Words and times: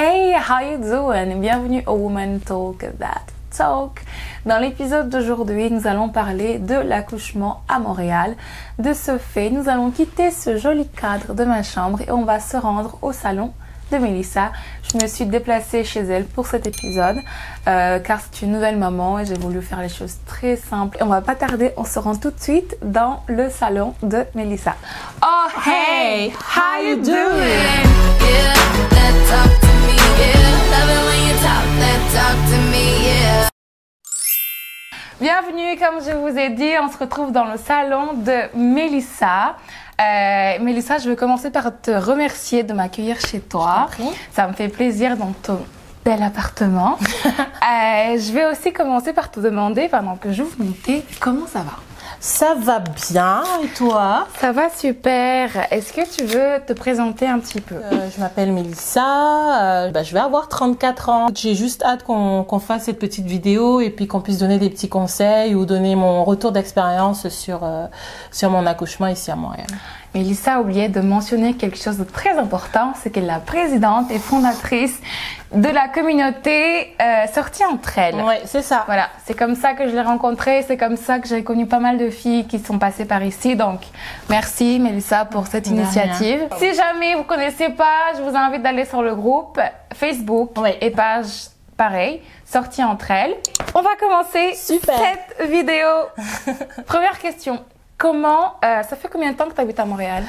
Hey, 0.00 0.32
how 0.32 0.60
you 0.60 0.78
doing? 0.78 1.40
Bienvenue 1.40 1.82
au 1.88 1.94
Woman 1.94 2.38
Talk 2.38 2.86
That 3.00 3.32
Talk. 3.50 4.00
Dans 4.46 4.60
l'épisode 4.60 5.08
d'aujourd'hui, 5.08 5.72
nous 5.72 5.88
allons 5.88 6.08
parler 6.08 6.60
de 6.60 6.76
l'accouchement 6.76 7.64
à 7.68 7.80
Montréal. 7.80 8.36
De 8.78 8.92
ce 8.92 9.18
fait, 9.18 9.50
nous 9.50 9.68
allons 9.68 9.90
quitter 9.90 10.30
ce 10.30 10.56
joli 10.56 10.86
cadre 10.86 11.34
de 11.34 11.42
ma 11.42 11.64
chambre 11.64 12.00
et 12.02 12.12
on 12.12 12.24
va 12.24 12.38
se 12.38 12.56
rendre 12.56 12.96
au 13.02 13.10
salon 13.10 13.52
de 13.90 13.98
Melissa. 13.98 14.52
Je 14.84 15.02
me 15.02 15.08
suis 15.08 15.26
déplacée 15.26 15.82
chez 15.82 16.02
elle 16.02 16.26
pour 16.26 16.46
cet 16.46 16.68
épisode 16.68 17.16
euh, 17.66 17.98
car 17.98 18.20
c'est 18.20 18.46
une 18.46 18.52
nouvelle 18.52 18.76
maman 18.76 19.18
et 19.18 19.26
j'ai 19.26 19.34
voulu 19.34 19.60
faire 19.62 19.80
les 19.80 19.88
choses 19.88 20.14
très 20.26 20.54
simples. 20.54 20.96
Et 21.00 21.02
on 21.02 21.08
va 21.08 21.22
pas 21.22 21.34
tarder, 21.34 21.72
on 21.76 21.84
se 21.84 21.98
rend 21.98 22.14
tout 22.14 22.30
de 22.30 22.38
suite 22.38 22.76
dans 22.82 23.24
le 23.26 23.50
salon 23.50 23.94
de 24.04 24.24
Melissa. 24.36 24.76
Oh 25.24 25.48
hey, 25.66 26.30
how 26.30 26.80
you 26.80 27.02
doing? 27.02 27.82
Yeah, 28.20 28.54
that 28.90 29.26
talk 29.28 29.68
Bienvenue, 35.20 35.76
comme 35.78 36.00
je 36.00 36.12
vous 36.12 36.38
ai 36.38 36.50
dit, 36.50 36.70
on 36.80 36.90
se 36.90 36.96
retrouve 36.96 37.32
dans 37.32 37.44
le 37.44 37.58
salon 37.58 38.14
de 38.14 38.56
Melissa. 38.56 39.56
Euh, 40.00 40.58
Mélissa, 40.60 40.98
je 40.98 41.08
veux 41.08 41.16
commencer 41.16 41.50
par 41.50 41.80
te 41.80 41.90
remercier 41.90 42.62
de 42.62 42.72
m'accueillir 42.72 43.18
chez 43.20 43.40
toi. 43.40 43.88
Ça 44.32 44.46
me 44.46 44.52
fait 44.52 44.68
plaisir 44.68 45.16
dans 45.16 45.32
ton 45.42 45.58
bel 46.04 46.22
appartement. 46.22 46.98
Euh, 47.68 48.16
je 48.18 48.32
vais 48.32 48.46
aussi 48.46 48.72
commencer 48.72 49.12
par 49.12 49.30
te 49.30 49.40
demander, 49.40 49.88
pendant 49.88 50.16
que 50.16 50.32
j'ouvre 50.32 50.54
mon 50.58 50.72
thé, 50.72 51.04
comment 51.20 51.46
ça 51.46 51.58
va? 51.58 51.72
Ça 52.20 52.56
va 52.60 52.80
bien 52.80 53.42
et 53.62 53.68
toi? 53.68 54.26
Ça 54.40 54.50
va 54.50 54.70
super. 54.70 55.50
Est-ce 55.70 55.92
que 55.92 56.00
tu 56.16 56.24
veux 56.24 56.60
te 56.66 56.72
présenter 56.72 57.28
un 57.28 57.38
petit 57.38 57.60
peu? 57.60 57.76
Euh, 57.76 58.08
Je 58.12 58.20
m'appelle 58.20 58.50
Mélissa, 58.52 59.84
euh, 59.86 59.90
bah, 59.92 60.02
je 60.02 60.12
vais 60.12 60.18
avoir 60.18 60.48
34 60.48 61.08
ans. 61.10 61.26
J'ai 61.32 61.54
juste 61.54 61.84
hâte 61.84 62.02
qu'on 62.02 62.42
qu'on 62.42 62.58
fasse 62.58 62.84
cette 62.84 62.98
petite 62.98 63.26
vidéo 63.26 63.80
et 63.80 63.90
puis 63.90 64.08
qu'on 64.08 64.20
puisse 64.20 64.38
donner 64.38 64.58
des 64.58 64.68
petits 64.68 64.88
conseils 64.88 65.54
ou 65.54 65.64
donner 65.64 65.94
mon 65.94 66.24
retour 66.24 66.50
d'expérience 66.50 67.28
sur, 67.28 67.60
euh, 67.62 67.86
sur 68.32 68.50
mon 68.50 68.66
accouchement 68.66 69.06
ici 69.06 69.30
à 69.30 69.36
Montréal. 69.36 69.68
Mélissa 70.14 70.54
a 70.54 70.60
oublié 70.60 70.88
de 70.88 71.00
mentionner 71.00 71.54
quelque 71.54 71.76
chose 71.76 71.98
de 71.98 72.04
très 72.04 72.38
important, 72.38 72.92
c'est 72.96 73.10
qu'elle 73.10 73.24
est 73.24 73.26
la 73.26 73.40
présidente 73.40 74.10
et 74.10 74.18
fondatrice 74.18 74.98
de 75.52 75.68
la 75.68 75.88
communauté 75.88 76.94
euh, 77.00 77.26
Sortie 77.32 77.64
entre 77.64 77.98
elles. 77.98 78.14
Ouais, 78.16 78.40
c'est 78.44 78.62
ça. 78.62 78.84
Voilà, 78.86 79.08
c'est 79.26 79.34
comme 79.38 79.54
ça 79.54 79.74
que 79.74 79.86
je 79.88 79.92
l'ai 79.94 80.00
rencontrée, 80.02 80.64
c'est 80.66 80.76
comme 80.76 80.96
ça 80.96 81.18
que 81.18 81.28
j'ai 81.28 81.44
connu 81.44 81.66
pas 81.66 81.78
mal 81.78 81.98
de 81.98 82.10
filles 82.10 82.46
qui 82.46 82.58
sont 82.58 82.78
passées 82.78 83.04
par 83.04 83.22
ici. 83.22 83.54
Donc, 83.54 83.80
merci 84.30 84.78
Mélissa 84.78 85.24
pour 85.26 85.46
cette 85.46 85.64
De 85.68 85.74
rien. 85.74 85.82
initiative. 85.82 86.40
Si 86.58 86.74
jamais 86.74 87.14
vous 87.14 87.24
connaissez 87.24 87.68
pas, 87.68 88.12
je 88.16 88.22
vous 88.22 88.34
invite 88.36 88.62
d'aller 88.62 88.84
sur 88.86 89.02
le 89.02 89.14
groupe 89.14 89.60
Facebook 89.94 90.56
Ouais. 90.58 90.78
et 90.80 90.90
page 90.90 91.26
pareil, 91.76 92.20
sortie 92.44 92.82
entre 92.82 93.10
elles. 93.10 93.34
On 93.74 93.82
va 93.82 93.90
commencer 94.00 94.54
Super. 94.54 94.94
cette 94.98 95.48
vidéo. 95.48 95.86
Première 96.86 97.18
question. 97.18 97.60
Comment, 97.98 98.54
euh, 98.64 98.82
ça 98.84 98.94
fait 98.96 99.08
combien 99.12 99.32
de 99.32 99.36
temps 99.36 99.46
que 99.48 99.54
tu 99.54 99.60
habites 99.60 99.80
à 99.80 99.84
Montréal? 99.84 100.22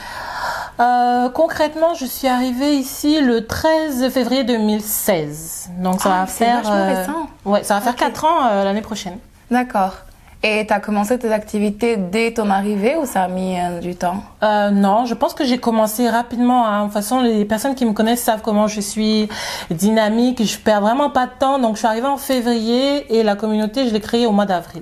Euh, 0.80 1.30
concrètement, 1.30 1.94
je 1.94 2.06
suis 2.06 2.28
arrivée 2.28 2.73
ici 2.75 3.22
le 3.22 3.45
13 3.45 4.09
février 4.09 4.44
2016. 4.44 5.70
Donc 5.78 6.02
ça 6.02 6.09
Ah, 6.14 6.20
va 6.22 6.25
faire 6.25 6.58
récent. 6.64 7.28
Ouais, 7.45 7.64
ça 7.64 7.75
va 7.75 7.81
faire 7.81 7.94
Ok. 7.94 8.00
4 8.00 8.25
ans 8.25 8.47
euh, 8.52 8.64
l'année 8.64 8.81
prochaine. 8.81 9.20
D'accord. 9.52 9.94
Et 10.42 10.66
tu 10.66 10.73
as 10.73 10.80
commencé 10.80 11.20
tes 11.20 11.31
activités 11.34 11.97
dès 11.97 12.34
ton 12.34 12.50
arrivée 12.50 12.95
ou 12.95 13.06
ça 13.06 13.23
a 13.23 13.28
mis 13.28 13.59
euh, 13.59 13.80
du 13.81 13.95
temps? 13.95 14.23
Euh, 14.42 14.70
non, 14.72 15.06
je 15.06 15.14
pense 15.14 15.34
que 15.36 15.44
j'ai 15.44 15.58
commencé 15.59 16.09
rapidement. 16.09 16.66
hein. 16.66 16.80
De 16.80 16.84
toute 16.86 16.94
façon, 16.94 17.20
les 17.22 17.44
personnes 17.45 17.75
qui 17.75 17.86
me 17.86 17.92
connaissent 17.92 18.23
savent 18.23 18.42
comment 18.42 18.67
je 18.67 18.80
suis 18.81 19.28
dynamique. 19.70 20.44
Je 20.44 20.58
perds 20.58 20.81
vraiment 20.81 21.09
pas 21.09 21.25
de 21.28 21.34
temps. 21.38 21.59
Donc, 21.59 21.73
je 21.75 21.80
suis 21.80 21.88
arrivée 21.88 22.08
en 22.08 22.17
février 22.17 23.14
et 23.20 23.22
la 23.22 23.36
communauté, 23.36 23.88
je 23.88 23.94
l'ai 23.94 24.00
créée 24.00 24.25
au 24.25 24.31
mois 24.31 24.45
d'avril. 24.45 24.81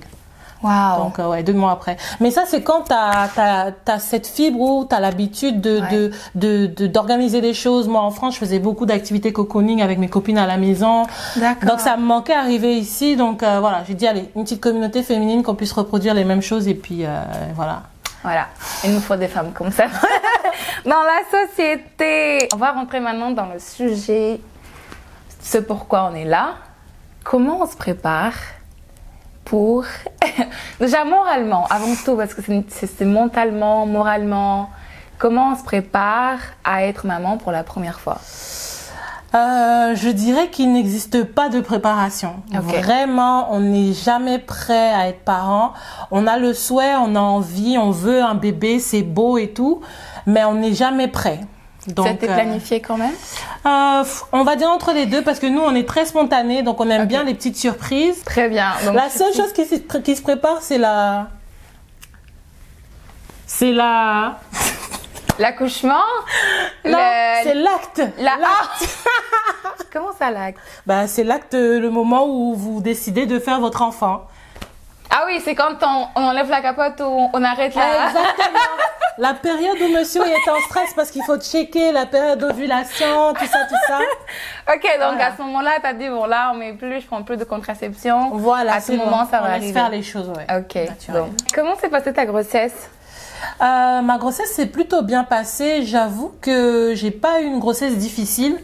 Waouh 0.62 1.04
Donc, 1.04 1.18
euh, 1.20 1.28
ouais, 1.28 1.42
deux 1.44 1.52
mois 1.52 1.70
après. 1.72 1.96
Mais 2.20 2.30
ça, 2.32 2.42
c'est 2.46 2.62
quand 2.62 2.82
t'as 2.88 3.28
as, 3.36 3.72
as 3.86 3.98
cette 4.00 4.26
fibre 4.26 4.58
où 4.60 4.84
t'as 4.84 4.98
l'habitude 5.00 5.60
de 5.60 5.80
Ouais. 5.80 5.88
de 5.92 6.10
de 6.34 6.66
de- 6.66 6.86
d'organiser 6.88 7.40
des 7.40 7.54
choses. 7.54 7.86
Moi, 7.86 8.00
en 8.00 8.10
France, 8.10 8.34
je 8.34 8.40
faisais 8.40 8.58
beaucoup 8.58 8.84
d'activités 8.86 9.32
cocooning 9.32 9.82
avec 9.82 9.98
mes 9.98 10.08
copines 10.08 10.38
à 10.38 10.46
la 10.46 10.56
maison. 10.56 11.04
Donc, 11.62 11.78
ça 11.80 11.96
me 11.96 12.02
manquait 12.04 12.34
arriver 12.34 12.76
ici. 12.76 13.14
Donc, 13.16 13.42
euh, 13.42 13.60
voilà, 13.60 13.84
j'ai 13.86 13.94
dit, 13.94 14.06
allez, 14.06 14.30
une 14.34 14.42
petite 14.42 14.60
communauté 14.60 15.02
féminine 15.02 15.42
qu'on 15.44 15.54
puisse 15.54 15.72
reproduire 15.72 16.14
les 16.14 16.24
mêmes 16.24 16.42
choses. 16.42 16.66
Et 16.66 16.74
puis, 16.74 17.04
euh, 17.04 17.20
voilà. 17.54 17.82
Voilà, 18.24 18.48
il 18.82 18.92
nous 18.92 19.00
faut 19.00 19.14
des 19.14 19.28
femmes 19.28 19.52
comme 19.52 19.70
ça 19.70 19.84
dans 20.84 20.90
la 20.90 21.20
société. 21.30 22.48
On 22.52 22.56
va 22.56 22.72
rentrer 22.72 22.98
maintenant 22.98 23.30
dans 23.30 23.46
le 23.46 23.60
sujet, 23.60 24.40
ce 25.40 25.58
pourquoi 25.58 26.10
on 26.10 26.16
est 26.16 26.24
là. 26.24 26.54
Comment 27.22 27.60
on 27.62 27.66
se 27.66 27.76
prépare 27.76 28.32
pour... 29.48 29.84
Déjà 30.80 31.04
moralement, 31.04 31.66
avant 31.70 31.94
tout, 32.04 32.16
parce 32.16 32.34
que 32.34 32.42
c'est- 32.42 33.04
mentalement, 33.04 33.86
moralement, 33.86 34.70
comment 35.18 35.52
on 35.52 35.56
se 35.56 35.64
prépare 35.64 36.38
à 36.64 36.84
être 36.84 37.06
maman 37.06 37.36
pour 37.38 37.52
la 37.52 37.64
première 37.64 38.00
fois? 38.00 38.18
Euh, 39.34 39.94
je 39.94 40.08
dirais 40.08 40.48
qu'il 40.48 40.72
n'existe 40.72 41.22
pas 41.24 41.50
de 41.50 41.60
préparation. 41.60 42.36
Vraiment, 42.80 43.52
on 43.52 43.60
n'est 43.60 43.92
jamais 43.92 44.38
prêt 44.38 44.90
à 44.94 45.08
être 45.08 45.20
parent. 45.20 45.74
On 46.10 46.26
a 46.26 46.38
le 46.38 46.54
souhait, 46.54 46.94
on 46.96 47.14
a 47.14 47.20
envie, 47.20 47.76
on 47.76 47.90
veut 47.90 48.22
un 48.22 48.34
bébé, 48.34 48.78
c'est 48.78 49.02
beau 49.02 49.36
et 49.36 49.50
tout, 49.52 49.82
mais 50.26 50.44
on 50.44 50.54
n'est 50.54 50.72
jamais 50.72 51.08
prêt. 51.08 51.40
Donc, 51.94 52.06
C'était 52.06 52.28
euh, 52.28 52.34
planifié 52.34 52.80
quand 52.80 52.96
même 52.96 53.14
euh, 53.66 54.04
on 54.32 54.44
va 54.44 54.56
dire 54.56 54.68
entre 54.68 54.92
les 54.92 55.06
deux 55.06 55.22
parce 55.22 55.38
que 55.38 55.46
nous, 55.46 55.60
on 55.60 55.74
est 55.74 55.88
très 55.88 56.04
spontané, 56.06 56.62
donc 56.62 56.80
on 56.80 56.88
aime 56.90 57.06
bien 57.06 57.24
les 57.24 57.34
petites 57.34 57.56
surprises. 57.56 58.22
Très 58.24 58.48
bien. 58.48 58.72
Donc, 58.84 58.94
la 58.94 59.08
seule 59.10 59.32
chose 59.34 59.52
qui 59.52 59.64
se, 59.64 59.76
qui 59.98 60.14
se 60.16 60.22
prépare, 60.22 60.58
c'est 60.60 60.78
la... 60.78 61.28
C'est 63.46 63.72
la... 63.72 64.38
L'accouchement 65.38 66.02
Non, 66.84 66.98
le- 66.98 67.42
c'est 67.44 67.54
l'acte. 67.54 68.02
La... 68.18 68.32
Ah 68.44 68.68
Comment 69.92 70.12
ça 70.18 70.30
l'acte? 70.30 70.58
Bah, 70.86 71.06
c'est 71.06 71.24
l'acte, 71.24 71.54
le 71.54 71.88
moment 71.90 72.26
où 72.26 72.54
vous 72.54 72.80
décidez 72.80 73.24
de 73.26 73.38
faire 73.38 73.60
votre 73.60 73.82
enfant. 73.82 74.26
Ah 75.10 75.22
oui, 75.26 75.40
c'est 75.42 75.54
quand 75.54 75.76
on, 75.82 76.08
on 76.16 76.22
enlève 76.28 76.50
la 76.50 76.60
capote 76.60 77.00
ou 77.00 77.30
on 77.32 77.42
arrête 77.42 77.74
la... 77.74 78.08
Exactement. 78.08 78.58
La 79.18 79.34
période 79.34 79.76
où 79.80 79.88
monsieur 79.92 80.22
est 80.24 80.48
en 80.50 80.60
stress 80.66 80.94
parce 80.94 81.10
qu'il 81.10 81.22
faut 81.24 81.38
checker 81.38 81.90
la 81.92 82.06
période 82.06 82.38
d'ovulation, 82.38 83.34
tout 83.34 83.46
ça, 83.46 83.58
tout 83.68 83.74
ça. 83.88 83.98
Ok, 84.74 84.82
donc 84.82 85.12
Voilà. 85.14 85.26
à 85.26 85.36
ce 85.36 85.42
moment-là, 85.42 85.70
t'as 85.82 85.92
dit, 85.94 86.08
bon 86.08 86.26
là, 86.26 86.50
on 86.54 86.56
met 86.56 86.72
plus, 86.74 87.00
je 87.00 87.06
prends 87.06 87.22
plus 87.22 87.36
de 87.36 87.44
contraception. 87.44 88.30
Voilà, 88.34 88.74
À 88.74 88.76
tout 88.76 88.82
c'est 88.88 88.96
bon. 88.96 89.06
moment, 89.06 89.26
ça 89.30 89.38
On 89.40 89.42
va 89.44 89.48
laisse 89.48 89.56
arriver. 89.56 89.72
faire 89.72 89.88
les 89.90 90.02
choses, 90.02 90.28
ouais. 90.28 90.46
Ok, 90.56 90.74
Naturel. 90.74 91.22
bon. 91.22 91.30
Comment 91.54 91.74
s'est 91.76 91.88
passée 91.88 92.12
ta 92.12 92.26
grossesse? 92.26 92.90
Euh, 93.60 94.02
ma 94.02 94.18
grossesse 94.18 94.52
s'est 94.52 94.66
plutôt 94.66 95.02
bien 95.02 95.24
passée. 95.24 95.82
J'avoue 95.84 96.32
que 96.40 96.92
j'ai 96.94 97.10
pas 97.10 97.40
eu 97.40 97.46
une 97.46 97.58
grossesse 97.58 97.96
difficile. 97.96 98.56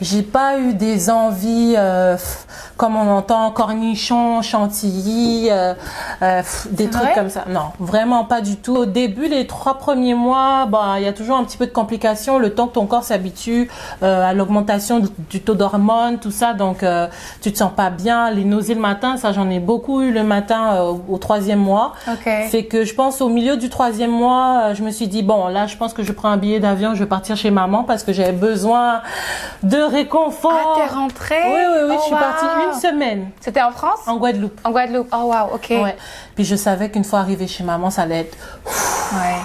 J'ai 0.00 0.22
pas 0.22 0.58
eu 0.58 0.74
des 0.74 1.10
envies, 1.10 1.74
euh, 1.76 2.16
comme 2.76 2.96
on 2.96 3.10
entend, 3.10 3.50
cornichons, 3.50 4.42
chantilly, 4.42 5.48
euh, 5.50 5.74
des 6.70 6.88
trucs 6.90 7.04
vrai 7.04 7.14
comme 7.14 7.30
ça. 7.30 7.44
Non, 7.48 7.72
vraiment 7.78 8.24
pas 8.24 8.40
du 8.40 8.56
tout. 8.56 8.76
Au 8.76 8.86
début, 8.86 9.28
les 9.28 9.46
trois 9.46 9.78
premiers 9.78 10.14
mois, 10.14 10.66
bah, 10.66 10.94
il 10.98 11.04
y 11.04 11.08
a 11.08 11.12
toujours 11.12 11.36
un 11.36 11.44
petit 11.44 11.56
peu 11.56 11.66
de 11.66 11.72
complications, 11.72 12.38
le 12.38 12.54
temps 12.54 12.66
que 12.66 12.74
ton 12.74 12.86
corps 12.86 13.04
s'habitue 13.04 13.70
à 14.02 14.34
l'augmentation 14.34 15.00
du, 15.00 15.08
du 15.30 15.40
taux 15.40 15.54
d'hormones, 15.54 16.18
tout 16.18 16.30
ça. 16.30 16.52
Donc, 16.52 16.84
tu 17.40 17.52
te 17.52 17.58
sens 17.58 17.72
pas 17.74 17.90
bien. 17.90 18.30
Les 18.30 18.44
nausées 18.44 18.74
le 18.74 18.80
matin, 18.80 19.16
ça, 19.16 19.32
j'en 19.32 19.48
ai 19.50 19.60
beaucoup 19.60 20.02
eu 20.02 20.12
le 20.12 20.22
matin 20.22 20.82
au 21.08 21.18
troisième 21.18 21.60
mois. 21.60 21.94
Ok. 22.08 22.30
Fait 22.50 22.64
que 22.64 22.84
je 22.84 22.94
pense 22.94 23.20
au 23.20 23.28
milieu 23.28 23.56
du 23.56 23.68
troisième 23.70 24.10
mois, 24.14 24.72
je 24.74 24.82
me 24.82 24.90
suis 24.90 25.08
dit 25.08 25.22
bon 25.22 25.48
là 25.48 25.66
je 25.66 25.76
pense 25.76 25.92
que 25.92 26.02
je 26.02 26.12
prends 26.12 26.28
un 26.30 26.36
billet 26.38 26.60
d'avion, 26.60 26.94
je 26.94 27.00
vais 27.00 27.08
partir 27.08 27.36
chez 27.36 27.50
maman 27.50 27.84
parce 27.84 28.02
que 28.04 28.12
j'avais 28.12 28.32
besoin 28.32 29.02
de 29.62 29.76
réconfort. 29.78 30.74
Ah, 30.76 30.80
t'es 30.80 30.94
rentrée? 30.94 31.42
Oui 31.44 31.50
oui 31.52 31.80
oui, 31.88 31.94
Oh, 31.94 31.98
je 31.98 32.04
suis 32.04 32.14
wow. 32.14 32.20
partie 32.20 32.44
une 32.66 32.80
semaine 32.80 33.30
C'était 33.40 33.62
en 33.62 33.70
France? 33.72 34.00
En 34.06 34.16
Guadeloupe. 34.16 34.58
En 34.64 34.70
Guadeloupe. 34.70 35.08
Oh 35.12 35.24
wow, 35.32 35.54
ok. 35.54 35.66
Ouais. 35.70 35.96
Puis 36.34 36.44
je 36.44 36.56
savais 36.56 36.90
qu'une 36.90 37.04
fois 37.04 37.18
arrivée 37.20 37.46
chez 37.46 37.64
maman, 37.64 37.90
ça 37.90 38.02
allait 38.02 38.20
être 38.20 38.36
Ouais. 39.12 39.36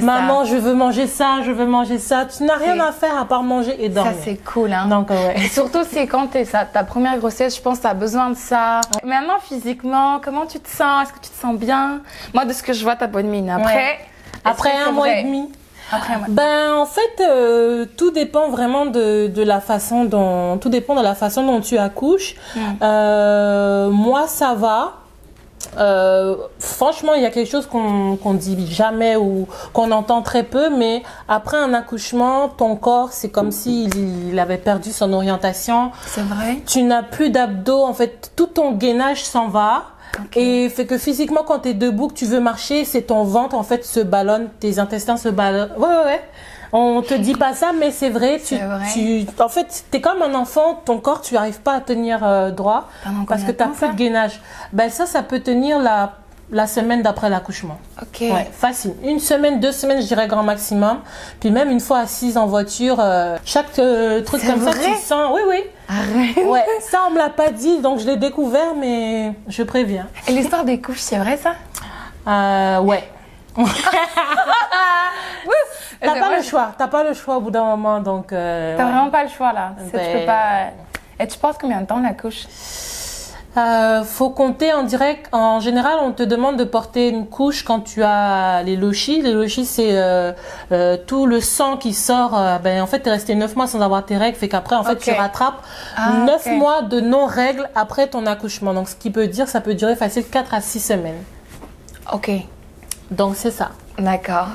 Ça. 0.00 0.06
maman, 0.06 0.44
je 0.44 0.56
veux 0.56 0.74
manger 0.74 1.06
ça, 1.06 1.40
je 1.44 1.50
veux 1.52 1.66
manger 1.66 1.98
ça. 1.98 2.24
Tu 2.26 2.42
n'as 2.44 2.56
rien 2.56 2.78
à 2.80 2.92
faire 2.92 3.16
à 3.18 3.24
part 3.24 3.42
manger 3.42 3.76
et 3.82 3.88
Ça, 3.88 3.94
dormir. 3.94 4.14
c'est 4.24 4.36
cool, 4.44 4.72
hein. 4.72 4.86
Donc 4.86 5.10
ouais. 5.10 5.34
Et 5.36 5.48
surtout, 5.48 5.80
c'est 5.90 6.06
quand 6.06 6.26
t'es 6.28 6.44
ça, 6.44 6.64
ta 6.64 6.84
première 6.84 7.18
grossesse, 7.18 7.56
je 7.56 7.62
pense 7.62 7.78
que 7.78 7.82
t'as 7.84 7.94
besoin 7.94 8.30
de 8.30 8.36
ça. 8.36 8.80
Maintenant, 9.04 9.38
physiquement, 9.42 10.20
comment 10.22 10.46
tu 10.46 10.58
te 10.60 10.68
sens? 10.68 11.04
Est-ce 11.04 11.12
que 11.12 11.20
tu 11.24 11.30
te 11.30 11.40
sens 11.40 11.56
bien? 11.56 12.00
Moi, 12.32 12.44
de 12.44 12.52
ce 12.52 12.62
que 12.62 12.72
je 12.72 12.82
vois, 12.84 12.96
t'as 12.96 13.06
bonne 13.06 13.28
mine. 13.28 13.50
Après, 13.50 13.74
Ouais. 13.74 13.98
Après 14.44 14.72
un 14.72 14.92
mois 14.92 15.08
et 15.10 15.22
demi. 15.22 15.50
Après 15.90 16.14
un 16.14 16.18
mois. 16.18 16.26
Ben 16.30 16.74
en 16.74 16.86
fait 16.86 17.20
euh, 17.20 17.86
tout 17.96 18.10
dépend 18.10 18.48
vraiment 18.50 18.86
de, 18.86 19.26
de 19.28 19.42
la 19.42 19.60
façon 19.60 20.04
dont 20.04 20.58
tout 20.58 20.68
dépend 20.68 20.94
de 20.94 21.02
la 21.02 21.14
façon 21.14 21.46
dont 21.46 21.60
tu 21.60 21.78
accouches. 21.78 22.34
Mm. 22.56 22.60
Euh, 22.82 23.90
moi 23.90 24.26
ça 24.26 24.54
va. 24.54 24.94
Euh, 25.78 26.36
franchement, 26.58 27.14
il 27.14 27.22
y 27.22 27.26
a 27.26 27.30
quelque 27.30 27.50
chose 27.50 27.66
qu'on 27.66 28.16
qu'on 28.16 28.34
dit 28.34 28.70
jamais 28.70 29.16
ou 29.16 29.46
qu'on 29.72 29.90
entend 29.90 30.22
très 30.22 30.42
peu, 30.42 30.70
mais 30.70 31.02
après 31.28 31.56
un 31.56 31.74
accouchement, 31.74 32.48
ton 32.48 32.76
corps, 32.76 33.12
c'est 33.12 33.30
comme 33.30 33.50
s'il 33.50 34.30
il 34.30 34.38
avait 34.38 34.58
perdu 34.58 34.92
son 34.92 35.12
orientation. 35.12 35.90
C'est 36.06 36.22
vrai. 36.22 36.60
Tu 36.66 36.82
n'as 36.82 37.02
plus 37.02 37.30
d'abdos, 37.30 37.82
en 37.82 37.94
fait, 37.94 38.32
tout 38.36 38.46
ton 38.46 38.72
gainage 38.72 39.24
s'en 39.24 39.48
va. 39.48 39.84
Et 40.36 40.68
fait 40.68 40.86
que 40.86 40.96
physiquement, 40.96 41.42
quand 41.44 41.60
tu 41.60 41.70
es 41.70 41.74
debout, 41.74 42.06
que 42.06 42.14
tu 42.14 42.26
veux 42.26 42.38
marcher, 42.38 42.84
c'est 42.84 43.02
ton 43.02 43.24
ventre, 43.24 43.56
en 43.56 43.64
fait, 43.64 43.84
se 43.84 43.98
ballonne, 43.98 44.48
tes 44.60 44.78
intestins 44.78 45.16
se 45.16 45.28
ballonnent. 45.28 45.72
Ouais, 45.76 45.88
ouais, 45.88 46.04
ouais. 46.04 46.20
On 46.76 47.02
te 47.02 47.14
dit 47.14 47.34
pas 47.34 47.54
ça, 47.54 47.70
mais 47.72 47.92
c'est 47.92 48.10
vrai. 48.10 48.40
Tu, 48.44 48.56
vrai. 48.56 48.84
tu, 48.92 49.24
en 49.40 49.48
fait, 49.48 49.84
t'es 49.92 50.00
comme 50.00 50.20
un 50.22 50.34
enfant, 50.34 50.82
ton 50.84 50.98
corps, 50.98 51.20
tu 51.20 51.36
arrives 51.36 51.60
pas 51.60 51.74
à 51.74 51.80
tenir 51.80 52.26
euh, 52.26 52.50
droit 52.50 52.88
Pendant 53.04 53.24
parce 53.26 53.44
que 53.44 53.52
t'as 53.52 53.66
temps, 53.66 53.70
plus 53.70 53.88
de 53.90 53.94
gainage. 53.94 54.40
Ben 54.72 54.90
ça, 54.90 55.06
ça 55.06 55.22
peut 55.22 55.38
tenir 55.38 55.78
la, 55.78 56.14
la 56.50 56.66
semaine 56.66 57.00
d'après 57.00 57.30
l'accouchement. 57.30 57.78
Ok. 58.02 58.22
Ouais, 58.22 58.50
facile. 58.52 58.94
Une 59.04 59.20
semaine, 59.20 59.60
deux 59.60 59.70
semaines, 59.70 60.02
je 60.02 60.06
dirais 60.08 60.26
grand 60.26 60.42
maximum. 60.42 60.98
Puis 61.38 61.52
même 61.52 61.70
une 61.70 61.78
fois 61.78 62.00
assise 62.00 62.36
en 62.36 62.46
voiture, 62.46 62.96
euh, 62.98 63.36
chaque 63.44 63.78
euh, 63.78 64.22
truc 64.22 64.44
comme 64.44 64.60
ça, 64.60 64.72
tu 64.72 64.94
sens. 65.00 65.30
Oui, 65.32 65.42
oui. 65.48 65.62
Arrête. 65.88 66.44
Ouais, 66.44 66.64
ça 66.80 67.02
on 67.06 67.12
me 67.12 67.18
l'a 67.18 67.30
pas 67.30 67.50
dit, 67.50 67.78
donc 67.82 68.00
je 68.00 68.06
l'ai 68.06 68.16
découvert, 68.16 68.74
mais 68.76 69.32
je 69.46 69.62
préviens. 69.62 70.08
Et 70.26 70.32
l'histoire 70.32 70.64
des 70.64 70.80
couches, 70.80 70.98
c'est 70.98 71.18
vrai 71.18 71.36
ça? 71.36 71.54
Euh, 72.26 72.80
ouais. 72.80 73.04
T'as 76.00 76.20
pas 76.20 76.36
le 76.36 76.42
choix, 76.42 76.72
t'as 76.76 76.88
pas 76.88 77.02
le 77.04 77.14
choix 77.14 77.36
au 77.36 77.40
bout 77.40 77.50
d'un 77.50 77.64
moment, 77.64 78.00
donc. 78.00 78.32
euh, 78.32 78.76
T'as 78.76 78.84
ouais. 78.84 78.90
vraiment 78.92 79.10
pas 79.10 79.22
le 79.24 79.30
choix 79.30 79.52
là. 79.52 79.72
Tu 79.90 79.96
Ben- 79.96 80.20
peux 80.20 80.26
pas. 80.26 80.66
Et 81.18 81.26
tu 81.26 81.38
penses 81.38 81.56
combien 81.60 81.80
de 81.80 81.86
temps 81.86 82.00
la 82.00 82.12
couche? 82.12 82.44
Euh, 83.56 84.02
faut 84.02 84.30
compter 84.30 84.72
en 84.72 84.82
direct. 84.82 85.28
En 85.32 85.60
général, 85.60 85.98
on 86.02 86.10
te 86.10 86.24
demande 86.24 86.56
de 86.56 86.64
porter 86.64 87.08
une 87.08 87.26
couche 87.28 87.62
quand 87.62 87.80
tu 87.80 88.02
as 88.02 88.62
les 88.64 88.74
lochis. 88.76 89.22
Les 89.22 89.32
lochis, 89.32 89.64
c'est 89.64 89.96
euh, 89.96 90.32
euh, 90.72 90.96
tout 91.06 91.24
le 91.26 91.40
sang 91.40 91.76
qui 91.76 91.94
sort. 91.94 92.36
euh, 92.36 92.58
ben, 92.58 92.82
en 92.82 92.86
fait, 92.86 92.98
t'es 92.98 93.10
resté 93.10 93.36
9 93.36 93.54
mois 93.54 93.68
sans 93.68 93.80
avoir 93.80 94.04
tes 94.04 94.16
règles. 94.16 94.36
Fait 94.36 94.48
qu'après, 94.48 94.74
en 94.74 94.82
fait, 94.82 94.96
tu 94.96 95.12
rattrapes 95.12 95.62
Ah, 95.96 96.10
9 96.26 96.46
ok. 96.46 96.52
mois 96.54 96.82
de 96.82 97.00
non-règles 97.00 97.70
après 97.76 98.08
ton 98.08 98.26
accouchement. 98.26 98.74
Donc, 98.74 98.88
ce 98.88 98.96
qui 98.96 99.10
peut 99.12 99.28
dire, 99.28 99.46
ça 99.48 99.60
peut 99.60 99.74
durer 99.74 99.94
facile 99.94 100.24
4 100.28 100.52
à 100.52 100.60
6 100.60 100.80
semaines. 100.80 101.22
Ok. 102.12 102.32
Donc, 103.14 103.36
c'est 103.36 103.50
ça. 103.50 103.70
D'accord. 103.98 104.48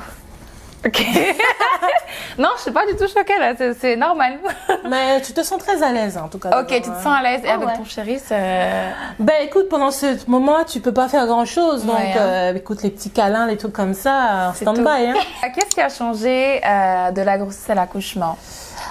Ok. 0.86 1.04
non, 2.38 2.48
je 2.56 2.62
suis 2.62 2.70
pas 2.70 2.86
du 2.86 2.96
tout 2.96 3.06
choquée 3.06 3.38
là. 3.38 3.52
C'est- 3.56 3.74
C'est 3.74 3.96
normal. 3.96 4.38
Mais 4.88 5.20
tu 5.20 5.32
te 5.34 5.42
sens 5.42 5.58
très 5.58 5.82
à 5.82 5.92
l'aise, 5.92 6.16
en 6.16 6.28
tout 6.28 6.38
cas. 6.38 6.48
ok, 6.60 6.66
tu 6.68 6.80
te 6.80 6.86
dedans, 6.88 7.02
sens 7.02 7.18
à 7.18 7.22
l'aise. 7.22 7.42
Et 7.44 7.48
Ah 7.50 7.54
avec 7.54 7.68
ouais. 7.68 7.76
ton 7.76 7.84
chéri, 7.84 8.18
c'est. 8.24 8.72
Ben 9.18 9.34
écoute, 9.42 9.68
pendant 9.68 9.90
ce 9.90 10.16
moment, 10.26 10.64
tu 10.64 10.80
peux 10.80 10.92
pas 10.94 11.08
faire 11.08 11.26
grand 11.26 11.44
chose. 11.44 11.84
Donc, 11.84 11.98
Ouais, 11.98 12.12
hein. 12.16 12.20
euh, 12.20 12.54
écoute, 12.54 12.82
les 12.82 12.90
petits 12.90 13.10
câlins, 13.10 13.46
les 13.46 13.58
trucs 13.58 13.74
comme 13.74 13.92
ça, 13.94 14.52
C'est 14.54 14.64
stand 14.64 14.76
tout. 14.76 14.82
by. 14.84 14.88
Hein. 15.08 15.14
Qu'est-ce 15.54 15.74
qui 15.74 15.80
a 15.82 15.90
changé 15.90 16.60
euh, 16.64 17.10
de 17.10 17.20
la 17.20 17.36
grossesse 17.36 17.68
à 17.68 17.74
l'accouchement? 17.74 18.38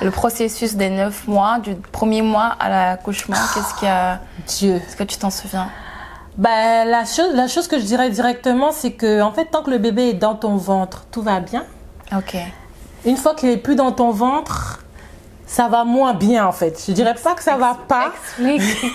Le 0.01 0.11
processus 0.11 0.75
des 0.75 0.89
neuf 0.89 1.27
mois, 1.27 1.57
du 1.59 1.75
premier 1.75 2.21
mois 2.21 2.55
à 2.59 2.69
l'accouchement, 2.69 3.35
qu'est-ce 3.53 3.73
qui 3.79 3.87
a. 3.87 4.19
Dieu. 4.47 4.75
Est-ce 4.75 4.95
que 4.95 5.03
tu 5.03 5.17
t'en 5.17 5.31
souviens? 5.31 5.69
Ben, 6.37 6.87
la 6.87 7.05
chose, 7.05 7.33
la 7.33 7.47
chose 7.47 7.67
que 7.67 7.79
je 7.79 7.83
dirais 7.83 8.09
directement, 8.09 8.71
c'est 8.71 8.91
que, 8.91 9.21
en 9.21 9.31
fait, 9.31 9.45
tant 9.45 9.63
que 9.63 9.71
le 9.71 9.77
bébé 9.77 10.09
est 10.09 10.13
dans 10.13 10.35
ton 10.35 10.55
ventre, 10.55 11.05
tout 11.11 11.21
va 11.21 11.39
bien. 11.39 11.65
Ok. 12.15 12.35
Une 13.05 13.17
fois 13.17 13.35
qu'il 13.35 13.49
est 13.49 13.57
plus 13.57 13.75
dans 13.75 13.91
ton 13.91 14.11
ventre, 14.11 14.83
ça 15.45 15.67
va 15.67 15.83
moins 15.83 16.13
bien, 16.13 16.45
en 16.45 16.51
fait. 16.51 16.81
Je 16.87 16.93
dirais 16.93 17.15
pas 17.21 17.33
que 17.33 17.43
ça 17.43 17.57
va 17.57 17.77
pas. 17.87 18.11
Explique. 18.13 18.61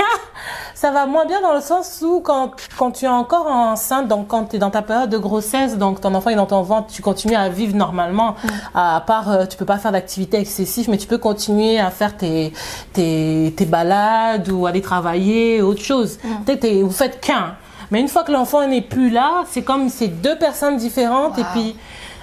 Ça 0.84 0.90
va 0.90 1.06
moins 1.06 1.24
bien 1.24 1.40
dans 1.40 1.54
le 1.54 1.62
sens 1.62 2.04
où 2.06 2.20
quand, 2.20 2.50
quand 2.76 2.90
tu 2.90 3.06
es 3.06 3.08
encore 3.08 3.46
enceinte, 3.46 4.06
donc 4.06 4.28
quand 4.28 4.44
tu 4.50 4.56
es 4.56 4.58
dans 4.58 4.68
ta 4.68 4.82
période 4.82 5.08
de 5.08 5.16
grossesse, 5.16 5.78
donc 5.78 6.02
ton 6.02 6.14
enfant 6.14 6.28
est 6.28 6.34
dans 6.34 6.44
ton 6.44 6.60
ventre, 6.60 6.88
tu 6.92 7.00
continues 7.00 7.36
à 7.36 7.48
vivre 7.48 7.74
normalement. 7.74 8.34
À 8.74 9.02
part, 9.06 9.30
euh, 9.30 9.46
tu 9.46 9.56
peux 9.56 9.64
pas 9.64 9.78
faire 9.78 9.92
d'activité 9.92 10.36
excessive, 10.36 10.90
mais 10.90 10.98
tu 10.98 11.06
peux 11.06 11.16
continuer 11.16 11.80
à 11.80 11.90
faire 11.90 12.14
tes, 12.18 12.52
tes, 12.92 13.54
tes 13.56 13.64
balades 13.64 14.50
ou 14.50 14.66
aller 14.66 14.82
travailler, 14.82 15.62
autre 15.62 15.80
chose. 15.80 16.18
Peut-être 16.44 16.60
t'es- 16.60 16.82
vous 16.82 16.90
faites 16.90 17.18
qu'un. 17.18 17.54
Mais 17.90 18.00
une 18.00 18.08
fois 18.08 18.22
que 18.22 18.32
l'enfant 18.32 18.66
n'est 18.66 18.82
plus 18.82 19.08
là, 19.08 19.44
c'est 19.48 19.62
comme 19.62 19.88
c'est 19.88 20.08
deux 20.08 20.36
personnes 20.36 20.76
différentes 20.76 21.38
et 21.38 21.44
puis 21.54 21.76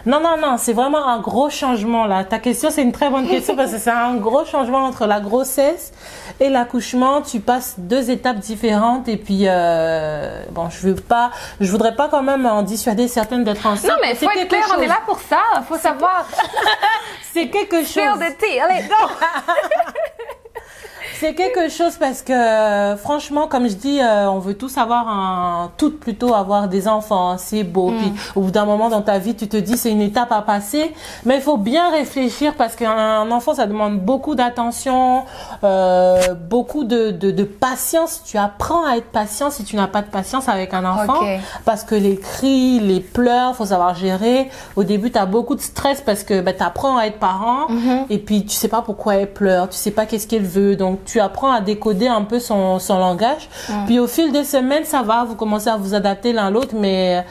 non, 0.05 0.19
non, 0.19 0.37
non, 0.37 0.57
c'est 0.57 0.73
vraiment 0.73 1.07
un 1.07 1.19
gros 1.19 1.49
changement 1.49 2.05
là. 2.05 2.23
Ta 2.23 2.39
question, 2.39 2.69
c'est 2.71 2.81
une 2.81 2.91
très 2.91 3.09
bonne 3.09 3.27
question 3.27 3.55
parce 3.55 3.71
que 3.71 3.77
c'est 3.77 3.91
un 3.91 4.15
gros 4.15 4.45
changement 4.45 4.85
entre 4.85 5.05
la 5.05 5.19
grossesse 5.19 5.91
et 6.39 6.49
l'accouchement. 6.49 7.21
Tu 7.21 7.39
passes 7.39 7.75
deux 7.77 8.09
étapes 8.09 8.39
différentes 8.39 9.07
et 9.07 9.17
puis 9.17 9.43
euh, 9.45 10.43
bon, 10.51 10.69
je 10.69 10.87
veux 10.87 10.95
pas, 10.95 11.31
je 11.59 11.71
voudrais 11.71 11.95
pas 11.95 12.07
quand 12.09 12.23
même 12.23 12.45
en 12.45 12.63
dissuader 12.63 13.07
certaines 13.07 13.43
d'être 13.43 13.65
enceintes. 13.65 13.91
Non, 13.91 13.97
mais 14.01 14.15
c'est 14.15 14.25
faut 14.25 14.31
être 14.31 14.47
clair, 14.47 14.63
on 14.69 14.73
chose. 14.75 14.83
est 14.83 14.87
là 14.87 14.99
pour 15.05 15.19
ça. 15.19 15.39
Faut 15.67 15.77
savoir. 15.77 16.25
C'est 17.33 17.47
quelque 17.47 17.77
chose. 17.85 17.97
Allez, 17.97 18.83
go 18.89 18.95
C'est 21.21 21.35
quelque 21.35 21.69
chose 21.69 21.97
parce 21.99 22.23
que 22.23 22.33
euh, 22.33 22.97
franchement, 22.97 23.45
comme 23.47 23.69
je 23.69 23.75
dis, 23.75 23.99
euh, 24.01 24.27
on 24.31 24.39
veut 24.39 24.55
tous 24.55 24.75
avoir 24.79 25.07
un, 25.07 25.69
toutes 25.77 25.99
plutôt 25.99 26.33
avoir 26.33 26.67
des 26.67 26.87
enfants, 26.87 27.29
hein, 27.29 27.37
c'est 27.37 27.63
beau. 27.63 27.91
Puis 27.91 28.11
au 28.35 28.41
bout 28.41 28.49
d'un 28.49 28.65
moment 28.65 28.89
dans 28.89 29.03
ta 29.03 29.19
vie, 29.19 29.35
tu 29.35 29.47
te 29.47 29.55
dis 29.55 29.77
c'est 29.77 29.91
une 29.91 30.01
étape 30.01 30.31
à 30.31 30.41
passer, 30.41 30.91
mais 31.25 31.35
il 31.35 31.41
faut 31.43 31.57
bien 31.57 31.91
réfléchir 31.91 32.55
parce 32.57 32.75
qu'un 32.75 33.29
enfant 33.29 33.53
ça 33.53 33.67
demande 33.67 33.99
beaucoup 33.99 34.33
d'attention, 34.33 35.21
euh, 35.63 36.33
beaucoup 36.33 36.85
de, 36.85 37.11
de, 37.11 37.29
de 37.29 37.43
patience. 37.43 38.23
Tu 38.25 38.39
apprends 38.39 38.83
à 38.87 38.97
être 38.97 39.11
patient 39.11 39.51
si 39.51 39.63
tu 39.63 39.75
n'as 39.75 39.85
pas 39.85 40.01
de 40.01 40.09
patience 40.09 40.49
avec 40.49 40.73
un 40.73 40.85
enfant 40.85 41.19
parce 41.65 41.83
que 41.83 41.93
les 41.93 42.17
cris, 42.17 42.79
les 42.79 42.99
pleurs, 42.99 43.55
faut 43.55 43.65
savoir 43.67 43.93
gérer. 43.93 44.49
Au 44.75 44.83
début, 44.83 45.11
tu 45.11 45.19
as 45.19 45.27
beaucoup 45.27 45.53
de 45.53 45.61
stress 45.61 46.01
parce 46.01 46.23
que 46.23 46.41
bah, 46.41 46.53
tu 46.53 46.63
apprends 46.63 46.97
à 46.97 47.05
être 47.05 47.19
parent 47.19 47.67
et 48.09 48.17
puis 48.17 48.43
tu 48.43 48.55
sais 48.55 48.69
pas 48.69 48.81
pourquoi 48.81 49.17
elle 49.17 49.31
pleure, 49.31 49.69
tu 49.69 49.77
sais 49.77 49.91
pas 49.91 50.07
qu'est-ce 50.07 50.25
qu'elle 50.25 50.47
veut. 50.47 50.75
Donc 50.75 50.97
tu 51.10 51.10
apprends 51.19 51.51
à 51.51 51.61
décoder 51.61 52.07
un 52.07 52.23
peu 52.23 52.39
son, 52.39 52.79
son 52.79 52.97
langage. 52.97 53.49
Puis 53.85 53.99
au 53.99 54.07
fil 54.07 54.31
des 54.31 54.43
semaines, 54.43 54.85
ça 54.85 55.01
va, 55.01 55.23
vous 55.23 55.35
commencez 55.35 55.69
à 55.69 55.77
vous 55.77 55.93
adapter 55.93 56.33
l'un 56.33 56.49
l'autre, 56.49 56.75
mais 56.75 57.25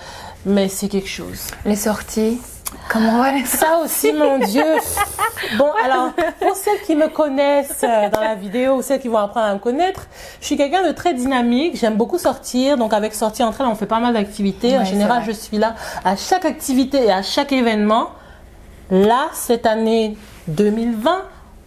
mais 0.46 0.68
c'est 0.68 0.88
quelque 0.88 1.08
chose. 1.08 1.48
Les 1.64 1.76
sorties. 1.76 2.40
Comment 2.88 3.14
on 3.14 3.18
va 3.18 3.32
les 3.32 3.44
Ça 3.44 3.78
aussi, 3.84 4.12
mon 4.12 4.38
Dieu. 4.38 4.64
Bon, 5.58 5.70
alors, 5.84 6.12
pour 6.40 6.54
celles 6.54 6.80
qui 6.86 6.94
me 6.94 7.08
connaissent 7.08 7.82
euh, 7.82 8.08
dans 8.10 8.20
la 8.20 8.34
vidéo 8.34 8.76
ou 8.76 8.82
celles 8.82 9.00
qui 9.00 9.08
vont 9.08 9.18
apprendre 9.18 9.46
à 9.46 9.54
me 9.54 9.58
connaître, 9.58 10.06
je 10.40 10.46
suis 10.46 10.56
quelqu'un 10.56 10.86
de 10.86 10.92
très 10.92 11.14
dynamique. 11.14 11.76
J'aime 11.76 11.96
beaucoup 11.96 12.18
sortir. 12.18 12.76
Donc, 12.76 12.92
avec 12.92 13.14
sortir 13.14 13.46
entre 13.46 13.60
elles, 13.60 13.66
on 13.66 13.74
fait 13.74 13.86
pas 13.86 14.00
mal 14.00 14.14
d'activités. 14.14 14.78
en 14.78 14.84
général, 14.84 15.22
je 15.26 15.32
suis 15.32 15.58
là 15.58 15.74
à 16.04 16.16
chaque 16.16 16.44
activité 16.44 17.04
et 17.06 17.12
à 17.12 17.22
chaque 17.22 17.52
événement. 17.52 18.10
Là, 18.90 19.28
cette 19.32 19.66
année 19.66 20.16
2020, 20.48 21.22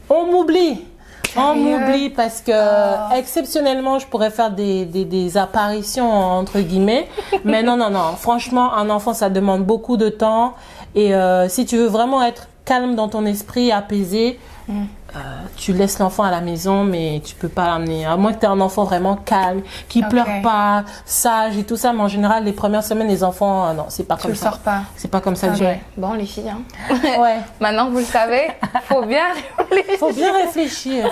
on 0.09 0.25
m'oublie. 0.27 0.85
On 1.35 1.53
Sérieux 1.53 1.79
m'oublie 1.79 2.09
parce 2.09 2.41
que 2.41 2.51
Oh. 2.51 3.15
exceptionnellement, 3.15 3.99
je 3.99 4.07
pourrais 4.07 4.29
faire 4.31 4.51
des, 4.51 4.85
des, 4.85 5.05
des 5.05 5.37
apparitions 5.37 6.11
entre 6.11 6.59
guillemets. 6.59 7.07
Mais 7.45 7.63
non, 7.63 7.75
non, 7.77 7.89
non. 7.89 8.13
Franchement, 8.17 8.73
un 8.75 8.89
enfant, 8.89 9.13
ça 9.13 9.29
demande 9.29 9.63
beaucoup 9.65 9.97
de 9.97 10.09
temps. 10.09 10.53
Et 10.95 11.15
euh, 11.15 11.49
si 11.49 11.65
tu 11.65 11.77
veux 11.77 11.87
vraiment 11.87 12.21
être 12.23 12.47
calme 12.65 12.95
dans 12.95 13.07
ton 13.09 13.25
esprit, 13.25 13.71
apaisé, 13.71 14.39
Euh, 14.69 15.19
tu 15.57 15.73
laisses 15.73 15.99
l'enfant 15.99 16.23
à 16.23 16.31
la 16.31 16.41
maison, 16.41 16.83
mais 16.83 17.21
tu 17.23 17.35
peux 17.35 17.49
pas 17.49 17.65
l'amener. 17.67 18.05
À 18.05 18.15
moins 18.17 18.33
que 18.33 18.39
tu 18.39 18.45
aies 18.45 18.49
un 18.49 18.59
enfant 18.61 18.83
vraiment 18.85 19.15
calme, 19.15 19.61
qui 19.89 20.01
Ok. 20.01 20.09
pleure 20.09 20.41
pas, 20.41 20.83
sage 21.05 21.57
et 21.57 21.63
tout 21.63 21.75
ça. 21.77 21.93
Mais 21.93 22.01
en 22.01 22.07
général, 22.07 22.45
les 22.45 22.53
premières 22.53 22.83
semaines, 22.83 23.07
les 23.09 23.23
enfants, 23.23 23.67
euh, 23.67 23.73
non, 23.73 23.85
c'est 23.89 24.07
pas 24.07 24.15
Tu 24.15 24.21
comme 24.23 24.31
le 24.31 24.37
ça. 24.37 24.49
sors 24.51 24.59
pas. 24.59 24.81
C'est 24.95 25.11
pas 25.11 25.21
comme 25.21 25.35
ça 25.35 25.49
que 25.49 25.55
j'ai. 25.55 25.81
Bon, 25.97 26.13
les 26.13 26.25
filles, 26.25 26.49
hein. 26.49 26.61
Ouais. 27.19 27.37
Maintenant, 27.59 27.89
vous 27.89 27.99
le 27.99 28.03
savez, 28.05 28.47
faut 28.85 29.03
bien 29.05 29.25
réfléchir. 29.69 29.97
Faut 29.99 30.13
bien 30.13 30.33
réfléchir. 30.33 31.09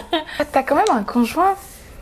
T'as 0.51 0.63
quand 0.63 0.75
même 0.75 0.85
un 0.91 1.03
conjoint 1.03 1.55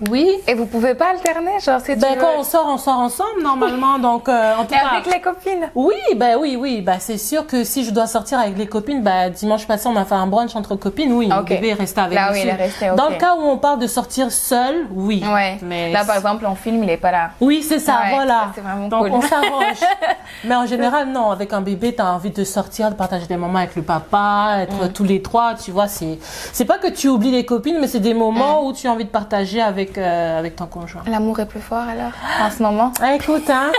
Oui. 0.09 0.31
et 0.47 0.53
vous 0.53 0.65
pouvez 0.65 0.93
pas 0.95 1.07
alterner, 1.11 1.59
genre 1.59 1.81
tu 1.83 1.95
Ben, 1.95 2.15
quand 2.19 2.39
on 2.39 2.43
sort, 2.43 2.65
on 2.67 2.77
sort 2.77 2.99
ensemble 2.99 3.41
normalement. 3.43 3.99
Donc, 3.99 4.29
euh, 4.29 4.53
en 4.55 4.65
tout 4.65 4.73
Et 4.73 4.77
cas. 4.77 4.87
avec 4.93 5.13
les 5.13 5.19
copines. 5.21 5.69
Oui, 5.75 5.95
bah 6.15 6.37
oui, 6.39 6.55
oui, 6.59 6.81
bah 6.81 6.99
c'est 6.99 7.17
sûr 7.17 7.45
que 7.45 7.63
si 7.63 7.83
je 7.83 7.91
dois 7.91 8.07
sortir 8.07 8.39
avec 8.39 8.57
les 8.57 8.67
copines, 8.67 9.01
bah 9.01 9.29
dimanche 9.29 9.67
passé 9.67 9.87
on 9.87 9.95
a 9.95 10.05
fait 10.05 10.15
un 10.15 10.27
brunch 10.27 10.55
entre 10.55 10.75
copines, 10.75 11.11
oui, 11.11 11.27
Ok. 11.31 11.49
le 11.49 11.55
bébé 11.55 11.67
est 11.69 11.73
resté 11.73 11.99
avec 12.01 12.15
Là, 12.15 12.29
oui, 12.31 12.39
il 12.43 12.47
est 12.49 12.53
resté, 12.53 12.89
ok. 12.91 12.95
Dans 12.95 13.09
le 13.09 13.15
cas 13.15 13.35
où 13.35 13.41
on 13.41 13.57
parle 13.57 13.79
de 13.79 13.87
sortir 13.87 14.31
seul, 14.31 14.87
oui. 14.93 15.23
Ouais. 15.33 15.57
Mais 15.63 15.91
Là, 15.91 16.05
par 16.05 16.15
exemple, 16.15 16.45
en 16.45 16.55
film, 16.55 16.83
il 16.83 16.89
est 16.89 16.97
pas 16.97 17.11
là. 17.11 17.31
oui, 17.41 17.61
c'est 17.61 17.79
ça, 17.79 17.99
Ouais, 18.03 18.15
voilà. 18.15 18.51
ça, 18.55 18.61
c'est 18.63 18.89
Donc 18.89 19.01
cool. 19.01 19.11
on 19.11 19.21
s'arrange. 19.21 19.79
Mais 20.45 20.55
en 20.55 20.65
général, 20.65 21.09
non, 21.09 21.31
avec 21.31 21.51
un 21.53 21.61
bébé, 21.61 21.93
tu 21.95 22.01
as 22.01 22.13
envie 22.13 22.29
de 22.31 22.43
sortir, 22.43 22.89
de 22.89 22.95
partager 22.95 23.25
des 23.27 23.37
moments 23.37 23.59
avec 23.59 23.75
le 23.75 23.81
papa, 23.81 24.57
être 24.61 24.85
Mm. 24.85 24.93
tous 24.93 25.03
les 25.03 25.21
trois, 25.21 25.55
tu 25.55 25.71
vois, 25.71 25.87
c'est 25.87 26.19
c'est 26.53 26.65
pas 26.65 26.77
que 26.77 26.87
tu 26.87 27.07
oublies 27.09 27.31
les 27.31 27.45
copines, 27.45 27.77
mais 27.81 27.87
c'est 27.87 27.99
des 27.99 28.13
Mm. 28.13 28.17
moments 28.17 28.65
où 28.65 28.73
tu 28.73 28.87
as 28.87 28.91
envie 28.91 29.05
de 29.05 29.09
partager 29.09 29.61
avec 29.61 29.88
euh, 29.97 30.39
avec 30.39 30.55
ton 30.55 30.65
conjoint. 30.67 31.01
L'amour 31.07 31.39
est 31.39 31.45
plus 31.47 31.61
fort 31.61 31.83
alors, 31.89 32.11
en 32.41 32.49
ce 32.49 32.61
moment? 32.61 32.91
Ah, 33.01 33.15
écoute, 33.15 33.49
hein, 33.49 33.71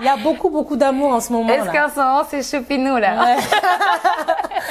il 0.00 0.06
y 0.06 0.08
a 0.08 0.16
beaucoup 0.16 0.50
beaucoup 0.50 0.76
d'amour 0.76 1.12
en 1.12 1.20
ce 1.20 1.32
moment 1.32 1.48
Est-ce 1.48 1.66
qu'en 1.66 1.88
ce 1.92 1.98
moment, 2.00 2.22
c'est 2.28 2.42
choupinou 2.42 2.96
là? 2.96 3.24
Ouais. 3.24 3.36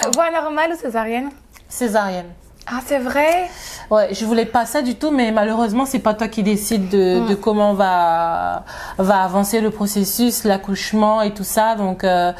Voix 0.14 0.32
normale 0.32 0.72
ou 0.74 0.78
césarienne? 0.78 1.30
Césarienne. 1.68 2.30
Ah, 2.68 2.80
c'est 2.84 2.98
vrai? 2.98 3.48
Ouais, 3.92 4.10
je 4.12 4.26
voulais 4.26 4.46
pas 4.46 4.66
ça 4.66 4.82
du 4.82 4.96
tout, 4.96 5.12
mais 5.12 5.32
malheureusement, 5.32 5.86
c'est 5.86 6.00
pas 6.00 6.16
toi 6.16 6.28
qui 6.28 6.42
décide 6.42 6.90
de, 6.90 7.28
de 7.28 7.36
comment 7.36 7.76
va 7.76 8.64
va 8.98 9.22
avancer 9.22 9.62
le 9.62 9.70
processus, 9.70 10.44
l'accouchement 10.46 11.22
et 11.22 11.32
tout 11.32 11.44
ça. 11.44 11.76
Donc, 11.76 12.04
euh, 12.04 12.34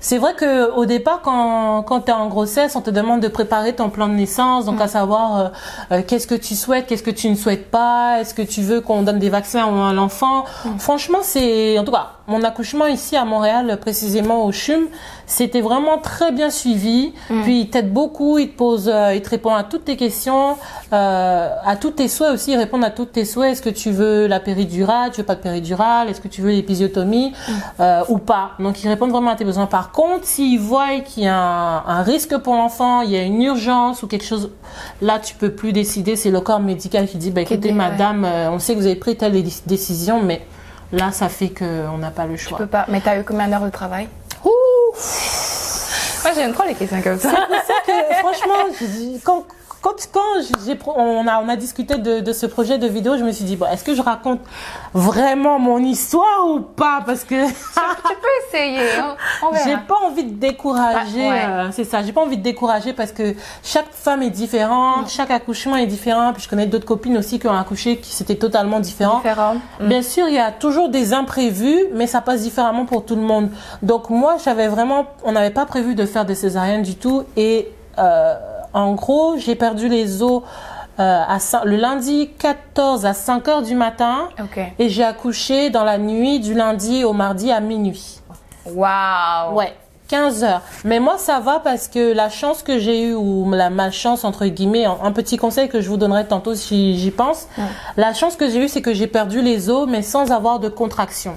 c'est 0.00 0.18
vrai 0.18 0.34
que 0.34 0.70
au 0.72 0.86
départ, 0.86 1.20
quand 1.22 1.82
quand 1.82 2.00
t'es 2.00 2.12
en 2.12 2.28
grossesse, 2.28 2.76
on 2.76 2.80
te 2.80 2.90
demande 2.90 3.20
de 3.20 3.28
préparer 3.28 3.74
ton 3.74 3.90
plan 3.90 4.08
de 4.08 4.14
naissance, 4.14 4.64
donc 4.64 4.80
à 4.80 4.88
savoir 4.88 5.36
euh, 5.36 5.48
euh, 5.92 6.02
qu'est-ce 6.06 6.26
que 6.26 6.34
tu 6.34 6.54
souhaites, 6.54 6.86
qu'est-ce 6.86 7.02
que 7.02 7.10
tu 7.10 7.28
ne 7.28 7.34
souhaites 7.34 7.70
pas, 7.70 8.20
est-ce 8.20 8.34
que 8.34 8.42
tu 8.42 8.62
veux 8.62 8.80
qu'on 8.80 9.02
donne 9.02 9.18
des 9.18 9.30
vaccins 9.30 9.64
à 9.88 9.92
l'enfant. 9.92 10.44
Franchement, 10.78 11.18
c'est 11.22 11.78
en 11.78 11.84
tout 11.84 11.92
cas 11.92 12.18
mon 12.28 12.42
accouchement 12.42 12.86
ici 12.86 13.16
à 13.16 13.24
Montréal, 13.24 13.78
précisément 13.80 14.44
au 14.44 14.52
CHUM, 14.52 14.88
c'était 15.26 15.62
vraiment 15.62 15.96
très 15.96 16.30
bien 16.30 16.50
suivi. 16.50 17.14
Puis 17.42 17.60
il 17.60 17.70
t'aide 17.70 17.90
beaucoup, 17.90 18.38
il 18.38 18.50
te 18.50 18.56
pose, 18.56 18.90
euh, 18.92 19.14
il 19.14 19.22
te 19.22 19.30
répond 19.30 19.54
à 19.54 19.64
toutes 19.64 19.86
tes 19.86 19.96
questions, 19.96 20.56
euh, 20.92 21.48
à 21.64 21.76
tous 21.76 21.92
tes 21.92 22.06
souhaits 22.06 22.32
aussi, 22.32 22.52
il 22.52 22.58
répond 22.58 22.82
à 22.82 22.90
tous 22.90 23.06
tes 23.06 23.24
souhaits. 23.24 23.52
Est-ce 23.52 23.62
que 23.62 23.70
tu 23.70 23.90
veux 23.90 24.26
la 24.26 24.40
péridurale, 24.40 25.10
tu 25.10 25.22
veux 25.22 25.26
pas 25.26 25.36
de 25.36 25.40
péridurale, 25.40 26.10
est-ce 26.10 26.20
que 26.20 26.28
tu 26.28 26.42
veux 26.42 26.50
l'épisiotomie 26.50 27.32
euh, 27.80 28.02
ou 28.10 28.18
pas. 28.18 28.50
Donc 28.58 28.84
ils 28.84 28.88
répondent 28.88 29.10
vraiment 29.10 29.30
à 29.30 29.36
tes 29.36 29.46
besoins. 29.46 29.57
Par 29.66 29.90
contre, 29.92 30.24
s'ils 30.26 30.60
voient 30.60 31.00
qu'il 31.00 31.24
y 31.24 31.26
a 31.26 31.36
un, 31.36 31.86
un 31.86 32.02
risque 32.02 32.36
pour 32.38 32.54
l'enfant, 32.54 33.02
il 33.02 33.10
y 33.10 33.16
a 33.16 33.22
une 33.22 33.42
urgence 33.42 34.02
ou 34.02 34.06
quelque 34.06 34.24
chose, 34.24 34.50
là 35.02 35.18
tu 35.18 35.34
peux 35.34 35.50
plus 35.52 35.72
décider. 35.72 36.16
C'est 36.16 36.30
le 36.30 36.40
corps 36.40 36.60
médical 36.60 37.06
qui 37.08 37.16
dit, 37.18 37.30
bah, 37.30 37.40
écoutez 37.42 37.68
ouais. 37.68 37.74
madame, 37.74 38.24
euh, 38.24 38.50
on 38.50 38.58
sait 38.58 38.74
que 38.74 38.78
vous 38.80 38.86
avez 38.86 38.96
pris 38.96 39.16
telle 39.16 39.32
dé- 39.32 39.52
décision, 39.66 40.22
mais 40.22 40.46
là 40.92 41.10
ça 41.12 41.28
fait 41.28 41.48
qu'on 41.50 41.98
n'a 41.98 42.10
pas 42.10 42.26
le 42.26 42.36
Je 42.36 42.48
choix. 42.48 42.58
peux 42.58 42.66
pas. 42.66 42.86
Mais 42.88 43.00
t'as 43.00 43.18
eu 43.18 43.24
combien 43.24 43.48
d'heures 43.48 43.64
de 43.64 43.70
travail? 43.70 44.08
Ouh. 44.44 44.50
Moi, 46.24 46.32
j'aime 46.34 46.52
trop 46.52 46.64
les 46.66 46.74
questions 46.74 47.00
comme 47.00 47.18
ça. 47.18 47.30
que, 47.86 48.14
franchement, 48.18 48.74
quand, 49.24 49.44
quand, 49.80 49.92
quand 50.12 50.94
on, 50.96 51.26
a, 51.26 51.40
on 51.40 51.48
a 51.48 51.56
discuté 51.56 51.96
de, 51.96 52.20
de 52.20 52.32
ce 52.32 52.46
projet 52.46 52.78
de 52.78 52.86
vidéo, 52.86 53.16
je 53.16 53.24
me 53.24 53.32
suis 53.32 53.44
dit, 53.44 53.56
bon, 53.56 53.66
est-ce 53.66 53.84
que 53.84 53.94
je 53.94 54.02
raconte 54.02 54.40
vraiment 54.94 55.58
mon 55.58 55.78
histoire 55.78 56.46
ou 56.48 56.60
pas? 56.60 57.02
Parce 57.04 57.24
que 57.24 57.46
tu 57.46 58.14
peux 58.20 58.56
essayer. 58.56 58.80
hein. 58.98 59.16
J'ai 59.64 59.76
pas 59.76 59.96
envie 60.06 60.24
de 60.24 60.34
décourager. 60.38 61.26
Ah, 61.26 61.30
ouais. 61.30 61.44
euh, 61.48 61.68
c'est 61.72 61.84
ça, 61.84 62.02
j'ai 62.02 62.12
pas 62.12 62.20
envie 62.22 62.36
de 62.36 62.42
décourager 62.42 62.92
parce 62.92 63.12
que 63.12 63.34
chaque 63.62 63.92
femme 63.92 64.22
est 64.22 64.30
différente, 64.30 65.08
chaque 65.08 65.30
accouchement 65.30 65.76
est 65.76 65.86
différent. 65.86 66.32
Puis 66.32 66.42
je 66.42 66.48
connais 66.48 66.66
d'autres 66.66 66.86
copines 66.86 67.16
aussi 67.18 67.38
qui 67.38 67.46
ont 67.46 67.56
accouché 67.56 67.98
qui 67.98 68.12
c'était 68.12 68.36
totalement 68.36 68.80
différent. 68.80 69.18
Différent. 69.18 69.54
Mm. 69.80 69.88
Bien 69.88 70.02
sûr, 70.02 70.28
il 70.28 70.34
y 70.34 70.38
a 70.38 70.50
toujours 70.52 70.88
des 70.88 71.12
imprévus, 71.14 71.84
mais 71.94 72.06
ça 72.06 72.20
passe 72.20 72.42
différemment 72.42 72.84
pour 72.84 73.04
tout 73.04 73.16
le 73.16 73.22
monde. 73.22 73.50
Donc 73.82 74.10
moi, 74.10 74.36
j'avais 74.44 74.68
vraiment, 74.68 75.06
on 75.24 75.32
n'avait 75.32 75.50
pas 75.50 75.66
prévu 75.66 75.94
de 75.94 76.04
faire 76.06 76.24
des 76.24 76.34
césariennes 76.34 76.82
du 76.82 76.96
tout. 76.96 77.24
Et 77.36 77.70
euh, 77.98 78.34
en 78.72 78.94
gros, 78.94 79.36
j'ai 79.38 79.54
perdu 79.54 79.88
les 79.88 80.22
os 80.22 80.42
euh, 81.00 81.22
à 81.26 81.38
le 81.64 81.76
lundi 81.76 82.30
14 82.38 83.06
à 83.06 83.14
5 83.14 83.48
heures 83.48 83.62
du 83.62 83.74
matin. 83.74 84.28
Et 84.78 84.88
j'ai 84.88 85.04
accouché 85.04 85.70
dans 85.70 85.84
la 85.84 85.98
nuit 85.98 86.40
du 86.40 86.54
lundi 86.54 87.04
au 87.04 87.12
mardi 87.12 87.52
à 87.52 87.60
minuit. 87.60 88.20
Waouh. 88.66 89.54
Ouais. 89.54 89.74
15 90.08 90.42
heures. 90.42 90.62
Mais 90.84 91.00
moi, 91.00 91.18
ça 91.18 91.38
va 91.38 91.60
parce 91.60 91.86
que 91.86 92.14
la 92.14 92.30
chance 92.30 92.62
que 92.62 92.78
j'ai 92.78 93.08
eue, 93.08 93.14
ou 93.14 93.50
la 93.52 93.70
malchance, 93.70 94.24
entre 94.24 94.46
guillemets, 94.46 94.86
un 94.86 94.96
un 95.02 95.12
petit 95.12 95.36
conseil 95.36 95.68
que 95.68 95.80
je 95.80 95.88
vous 95.88 95.98
donnerai 95.98 96.26
tantôt 96.26 96.54
si 96.54 96.98
j'y 96.98 97.10
pense. 97.10 97.46
La 97.96 98.14
chance 98.14 98.34
que 98.36 98.48
j'ai 98.48 98.64
eue, 98.64 98.68
c'est 98.68 98.82
que 98.82 98.94
j'ai 98.94 99.06
perdu 99.06 99.42
les 99.42 99.68
os, 99.70 99.86
mais 99.88 100.02
sans 100.02 100.32
avoir 100.32 100.60
de 100.60 100.68
contraction. 100.68 101.36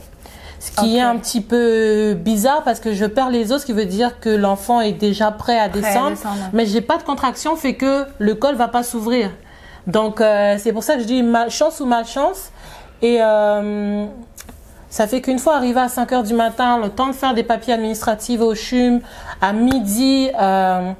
Ce 0.62 0.72
qui 0.80 0.98
est 0.98 1.02
un 1.02 1.18
petit 1.18 1.42
peu 1.42 2.14
bizarre 2.14 2.62
parce 2.64 2.80
que 2.80 2.94
je 2.94 3.06
perds 3.06 3.32
les 3.32 3.52
os, 3.52 3.62
ce 3.62 3.66
qui 3.66 3.74
veut 3.74 3.88
dire 3.88 4.20
que 4.20 4.30
l'enfant 4.30 4.80
est 4.80 4.92
déjà 4.92 5.32
prêt 5.32 5.58
à 5.58 5.70
descendre. 5.70 6.12
descendre. 6.12 6.36
Mais 6.54 6.68
j'ai 6.68 6.82
pas 6.82 6.98
de 6.98 7.04
contraction, 7.04 7.56
fait 7.56 7.74
que 7.74 8.06
le 8.20 8.36
col 8.36 8.54
va 8.56 8.68
pas 8.68 8.84
s'ouvrir. 8.84 9.32
Donc, 9.88 10.22
euh, 10.22 10.58
c'est 10.60 10.72
pour 10.72 10.84
ça 10.84 10.96
que 10.96 11.02
je 11.02 11.08
dis 11.08 11.24
malchance 11.24 11.80
ou 11.80 11.86
malchance. 11.86 12.52
Et 13.02 13.18
euh, 13.22 14.06
ça 14.92 15.08
fait 15.08 15.22
qu'une 15.22 15.40
fois 15.40 15.56
arrivé 15.56 15.80
à 15.80 15.90
5 15.90 16.12
heures 16.12 16.24
du 16.24 16.36
matin, 16.36 16.78
le 16.78 16.90
temps 16.90 17.08
de 17.08 17.14
faire 17.14 17.34
des 17.34 17.44
papiers 17.44 17.74
administratifs 17.74 18.42
au 18.42 18.54
CHUM, 18.54 19.02
à 19.42 19.54
midi, 19.54 20.30
euh, 20.40 20.92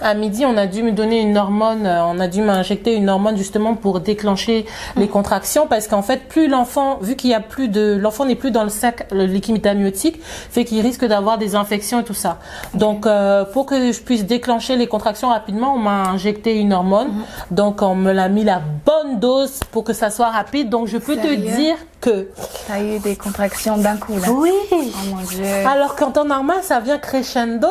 à 0.00 0.14
midi, 0.14 0.44
on 0.46 0.56
a 0.56 0.66
dû 0.66 0.82
me 0.82 0.92
donner 0.92 1.20
une 1.20 1.36
hormone, 1.36 1.86
euh, 1.86 2.04
on 2.04 2.18
a 2.20 2.28
dû 2.28 2.42
m'injecter 2.42 2.94
une 2.94 3.08
hormone 3.08 3.36
justement 3.36 3.74
pour 3.74 4.00
déclencher 4.00 4.66
les 4.96 5.08
contractions 5.08 5.66
parce 5.66 5.88
qu'en 5.88 6.02
fait, 6.02 6.28
plus 6.28 6.48
l'enfant, 6.48 6.98
vu 7.00 7.16
qu'il 7.16 7.30
y 7.30 7.34
a 7.34 7.40
plus 7.40 7.68
de, 7.68 7.98
l'enfant 8.00 8.24
n'est 8.24 8.34
plus 8.34 8.50
dans 8.50 8.64
le 8.64 8.68
sac, 8.68 9.06
le 9.12 9.26
liquide 9.26 9.66
amniotique, 9.66 10.20
fait 10.22 10.64
qu'il 10.64 10.80
risque 10.80 11.04
d'avoir 11.04 11.38
des 11.38 11.54
infections 11.54 12.00
et 12.00 12.04
tout 12.04 12.14
ça. 12.14 12.38
Donc, 12.74 13.06
euh, 13.06 13.44
pour 13.44 13.66
que 13.66 13.92
je 13.92 14.00
puisse 14.00 14.24
déclencher 14.24 14.76
les 14.76 14.86
contractions 14.86 15.28
rapidement, 15.28 15.74
on 15.74 15.78
m'a 15.78 16.08
injecté 16.08 16.58
une 16.58 16.72
hormone. 16.72 17.12
Donc, 17.50 17.82
on 17.82 17.94
me 17.94 18.12
l'a 18.12 18.28
mis 18.28 18.44
la 18.44 18.60
bonne 18.84 19.20
dose 19.20 19.60
pour 19.70 19.84
que 19.84 19.92
ça 19.92 20.10
soit 20.10 20.30
rapide. 20.30 20.68
Donc, 20.68 20.86
je 20.86 20.98
peux 20.98 21.16
te 21.16 21.34
dire 21.34 21.76
que 22.02 22.28
T'as 22.68 22.80
eu 22.80 22.98
des 22.98 23.16
contractions 23.16 23.78
d'un 23.78 23.96
coup 23.96 24.18
là. 24.18 24.28
oui. 24.30 24.52
Oh 24.72 24.76
mon 25.06 25.22
dieu. 25.22 25.44
Alors 25.66 25.96
qu'en 25.96 26.10
temps 26.10 26.24
normal, 26.26 26.58
ça 26.62 26.80
vient 26.80 26.98
crescendo. 26.98 27.66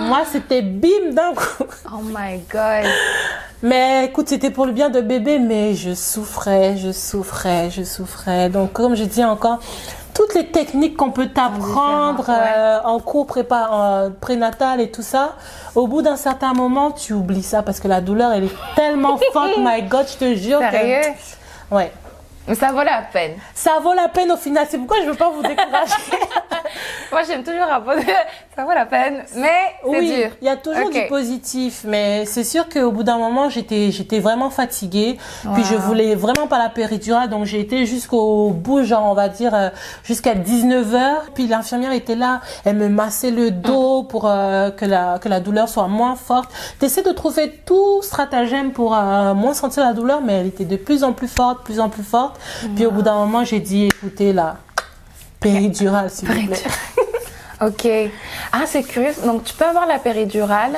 Moi, 0.00 0.20
c'était 0.30 0.62
bim 0.62 1.12
d'un 1.12 1.34
coup. 1.34 1.64
Oh 1.92 2.00
my 2.04 2.38
god. 2.52 2.88
Mais 3.62 4.04
écoute, 4.04 4.28
c'était 4.28 4.50
pour 4.50 4.66
le 4.66 4.72
bien 4.72 4.88
de 4.90 5.00
bébé, 5.00 5.40
mais 5.40 5.74
je 5.74 5.92
souffrais, 5.94 6.76
je 6.76 6.92
souffrais, 6.92 7.70
je 7.70 7.82
souffrais. 7.82 8.48
Donc, 8.50 8.72
comme 8.72 8.94
je 8.94 9.02
dis 9.02 9.24
encore, 9.24 9.58
toutes 10.14 10.34
les 10.34 10.46
techniques 10.46 10.96
qu'on 10.96 11.10
peut 11.10 11.26
t'apprendre 11.28 12.16
différentes, 12.16 12.28
ouais. 12.28 12.34
euh, 12.56 12.78
en 12.84 13.00
cours 13.00 13.26
prépa, 13.26 13.70
euh, 13.72 14.10
prénatal 14.20 14.80
et 14.80 14.90
tout 14.92 15.02
ça, 15.02 15.34
au 15.74 15.88
bout 15.88 16.02
d'un 16.02 16.16
certain 16.16 16.52
moment, 16.52 16.92
tu 16.92 17.12
oublies 17.14 17.42
ça 17.42 17.62
parce 17.62 17.80
que 17.80 17.88
la 17.88 18.00
douleur, 18.00 18.30
elle 18.32 18.44
est 18.44 18.56
tellement 18.76 19.18
forte, 19.32 19.52
my 19.58 19.82
God, 19.82 20.06
je 20.08 20.16
te 20.18 20.34
jure. 20.36 20.60
que- 20.60 20.70
Sérieux? 20.70 21.14
Ouais. 21.70 21.92
Mais 22.48 22.54
ça 22.54 22.72
vaut 22.72 22.82
la 22.82 23.02
peine. 23.02 23.38
Ça 23.54 23.78
vaut 23.80 23.92
la 23.94 24.08
peine 24.08 24.32
au 24.32 24.36
final. 24.36 24.66
C'est 24.68 24.78
pourquoi 24.78 25.02
je 25.02 25.08
veux 25.10 25.14
pas 25.14 25.28
vous 25.30 25.42
décourager. 25.42 25.94
Moi, 27.12 27.22
j'aime 27.24 27.44
toujours. 27.44 27.66
Ça 28.58 28.64
vaut 28.64 28.72
la 28.72 28.86
peine, 28.86 29.22
mais 29.36 29.76
c'est 29.84 29.88
oui, 29.88 30.12
dur. 30.16 30.30
il 30.42 30.46
y 30.46 30.48
a 30.48 30.56
toujours 30.56 30.90
du 30.90 31.06
positif, 31.08 31.84
mais 31.86 32.24
c'est 32.26 32.42
sûr 32.42 32.68
qu'au 32.68 32.90
bout 32.90 33.04
d'un 33.04 33.16
moment, 33.16 33.48
j'étais, 33.48 33.92
j'étais 33.92 34.18
vraiment 34.18 34.50
fatiguée. 34.50 35.16
Puis 35.54 35.62
je 35.62 35.76
voulais 35.76 36.16
vraiment 36.16 36.48
pas 36.48 36.58
la 36.58 36.68
péridurale, 36.68 37.28
donc 37.28 37.44
j'ai 37.44 37.60
été 37.60 37.86
jusqu'au 37.86 38.50
bout, 38.50 38.82
genre 38.82 39.04
on 39.04 39.14
va 39.14 39.28
dire 39.28 39.54
euh, 39.54 39.68
jusqu'à 40.02 40.34
19 40.34 40.92
heures. 40.92 41.26
Puis 41.36 41.46
l'infirmière 41.46 41.92
était 41.92 42.16
là, 42.16 42.40
elle 42.64 42.74
me 42.74 42.88
massait 42.88 43.30
le 43.30 43.52
dos 43.52 44.02
pour 44.02 44.28
euh, 44.28 44.72
que 44.72 44.84
la 44.84 45.20
que 45.20 45.28
la 45.28 45.38
douleur 45.38 45.68
soit 45.68 45.86
moins 45.86 46.16
forte. 46.16 46.50
T'essaies 46.80 47.04
de 47.04 47.12
trouver 47.12 47.60
tout 47.64 48.02
stratagème 48.02 48.72
pour 48.72 48.92
euh, 48.92 49.34
moins 49.34 49.54
sentir 49.54 49.84
la 49.84 49.92
douleur, 49.92 50.20
mais 50.20 50.32
elle 50.32 50.46
était 50.48 50.64
de 50.64 50.74
plus 50.74 51.04
en 51.04 51.12
plus 51.12 51.28
forte, 51.28 51.62
plus 51.62 51.78
en 51.78 51.90
plus 51.90 52.02
forte. 52.02 52.40
Puis 52.74 52.86
au 52.86 52.90
bout 52.90 53.02
d'un 53.02 53.14
moment, 53.14 53.44
j'ai 53.44 53.60
dit, 53.60 53.84
écoutez 53.84 54.32
là, 54.32 54.56
péridurale 55.38 56.10
s'il 56.10 56.26
vous 56.26 56.46
plaît. 56.48 56.56
Ok. 57.60 57.88
Ah, 58.52 58.62
c'est 58.66 58.82
curieux. 58.82 59.12
Donc, 59.24 59.44
tu 59.44 59.54
peux 59.54 59.64
avoir 59.64 59.86
la 59.86 59.98
péridurale 59.98 60.76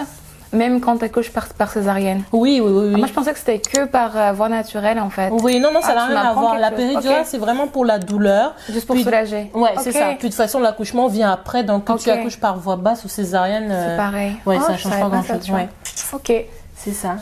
même 0.52 0.80
quand 0.80 0.96
tu 0.98 1.04
accouches 1.04 1.30
par, 1.30 1.46
par 1.50 1.70
césarienne. 1.70 2.24
Oui, 2.32 2.60
oui, 2.60 2.72
oui. 2.72 2.82
Ah, 2.90 2.94
oui. 2.94 2.98
Moi, 2.98 3.06
je 3.06 3.12
pensais 3.12 3.32
que 3.32 3.38
c'était 3.38 3.60
que 3.60 3.84
par 3.84 4.16
euh, 4.16 4.32
voie 4.32 4.48
naturelle 4.48 4.98
en 4.98 5.08
fait. 5.08 5.30
Oui, 5.30 5.60
non, 5.60 5.70
non, 5.72 5.80
ça 5.80 5.90
Ah, 5.92 5.94
n'a 5.94 6.06
rien 6.06 6.16
à 6.22 6.32
voir. 6.32 6.58
La 6.58 6.72
péridurale, 6.72 7.22
c'est 7.24 7.38
vraiment 7.38 7.68
pour 7.68 7.84
la 7.84 8.00
douleur. 8.00 8.54
Juste 8.68 8.84
pour 8.88 8.96
Puis- 8.96 9.04
soulager. 9.04 9.48
Ouais, 9.54 9.70
c'est 9.80 9.92
ça. 9.92 10.06
Puis 10.06 10.16
de 10.16 10.22
toute 10.22 10.34
façon, 10.34 10.58
l'accouchement 10.58 11.06
vient 11.06 11.30
après. 11.30 11.62
Donc, 11.62 11.84
que 11.84 11.92
tu 12.02 12.10
accouches 12.10 12.40
par 12.40 12.58
voie 12.58 12.74
basse 12.74 13.04
ou 13.04 13.08
césarienne, 13.08 13.66
C'est 13.68 13.92
euh, 13.92 13.96
pareil. 13.96 14.36
ouais, 14.44 14.56
Oh, 14.60 14.64
ça 14.66 14.76
change 14.76 14.98
pas 14.98 15.08
grand-chose. 15.08 15.50
Ouais, 15.50 15.68
Ok. 16.12 16.32
c'est 16.74 16.94
ça. 16.94 17.14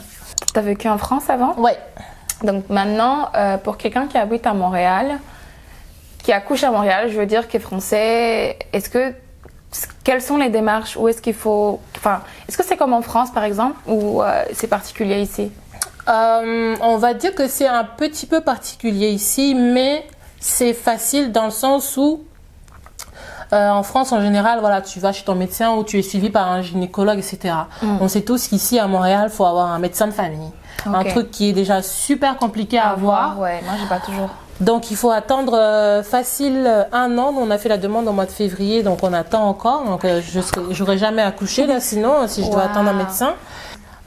T'as 0.51 0.61
vécu 0.61 0.87
en 0.89 0.97
France 0.97 1.29
avant? 1.29 1.53
Ouais. 1.59 1.77
Donc 2.43 2.67
maintenant, 2.69 3.29
euh, 3.35 3.57
pour 3.57 3.77
quelqu'un 3.77 4.07
qui 4.07 4.17
habite 4.17 4.47
à 4.47 4.53
Montréal, 4.53 5.19
qui 6.23 6.31
accouche 6.31 6.63
à 6.63 6.71
Montréal, 6.71 7.09
je 7.11 7.19
veux 7.19 7.25
dire 7.27 7.47
qui 7.47 7.57
est 7.57 7.59
français, 7.59 8.57
est-ce 8.73 8.89
que 8.89 9.13
quelles 10.03 10.21
sont 10.21 10.37
les 10.37 10.49
démarches? 10.49 10.97
Où 10.97 11.07
est-ce 11.07 11.21
qu'il 11.21 11.33
faut 11.33 11.79
Enfin, 11.97 12.21
est-ce 12.47 12.57
que 12.57 12.65
c'est 12.65 12.77
comme 12.77 12.93
en 12.93 13.01
France 13.01 13.31
par 13.31 13.43
exemple 13.43 13.77
ou 13.87 14.21
euh, 14.21 14.43
c'est 14.53 14.67
particulier 14.67 15.21
ici? 15.21 15.51
Euh, 16.07 16.75
on 16.81 16.97
va 16.97 17.13
dire 17.13 17.35
que 17.35 17.47
c'est 17.47 17.67
un 17.67 17.83
petit 17.83 18.25
peu 18.25 18.41
particulier 18.41 19.09
ici, 19.09 19.53
mais 19.53 20.07
c'est 20.39 20.73
facile 20.73 21.31
dans 21.31 21.45
le 21.45 21.51
sens 21.51 21.97
où 21.97 22.23
euh, 23.51 23.69
en 23.69 23.83
France, 23.83 24.11
en 24.11 24.21
général, 24.21 24.59
voilà, 24.59 24.81
tu 24.81 24.99
vas 24.99 25.11
chez 25.11 25.25
ton 25.25 25.35
médecin 25.35 25.73
ou 25.73 25.83
tu 25.83 25.97
es 25.97 26.01
suivi 26.01 26.29
par 26.29 26.51
un 26.51 26.61
gynécologue, 26.61 27.17
etc. 27.17 27.55
On 27.81 28.07
sait 28.07 28.21
tous 28.21 28.47
qu'ici 28.47 28.77
à 28.77 28.87
Montréal, 28.87 29.29
il 29.31 29.35
faut 29.35 29.45
avoir 29.45 29.71
un 29.71 29.79
médecin 29.79 30.07
de 30.07 30.11
famille. 30.11 30.51
Un 30.85 31.03
truc 31.03 31.31
qui 31.31 31.49
est 31.49 31.53
déjà 31.53 31.81
super 31.81 32.37
compliqué 32.37 32.77
à 32.77 32.89
avoir. 32.89 33.39
Ouais, 33.39 33.61
moi 33.65 33.73
j'ai 33.79 33.87
pas 33.87 33.99
toujours. 33.99 34.29
Donc 34.61 34.91
il 34.91 34.97
faut 34.97 35.11
attendre 35.11 35.53
euh, 35.57 36.03
facile 36.03 36.65
euh, 36.67 36.83
un 36.91 37.17
an. 37.17 37.33
On 37.37 37.49
a 37.49 37.57
fait 37.57 37.69
la 37.69 37.77
demande 37.77 38.07
au 38.07 38.11
mois 38.11 38.25
de 38.25 38.31
février, 38.31 38.83
donc 38.83 38.99
on 39.03 39.13
attend 39.13 39.47
encore. 39.47 39.85
Donc 39.85 40.03
euh, 40.03 40.21
je 40.21 40.41
j'aurais 40.71 40.97
jamais 40.97 41.21
accouché 41.21 41.65
là, 41.65 41.79
sinon 41.79 42.27
si 42.27 42.43
je 42.43 42.51
dois 42.51 42.63
attendre 42.63 42.89
un 42.89 42.93
médecin. 42.93 43.35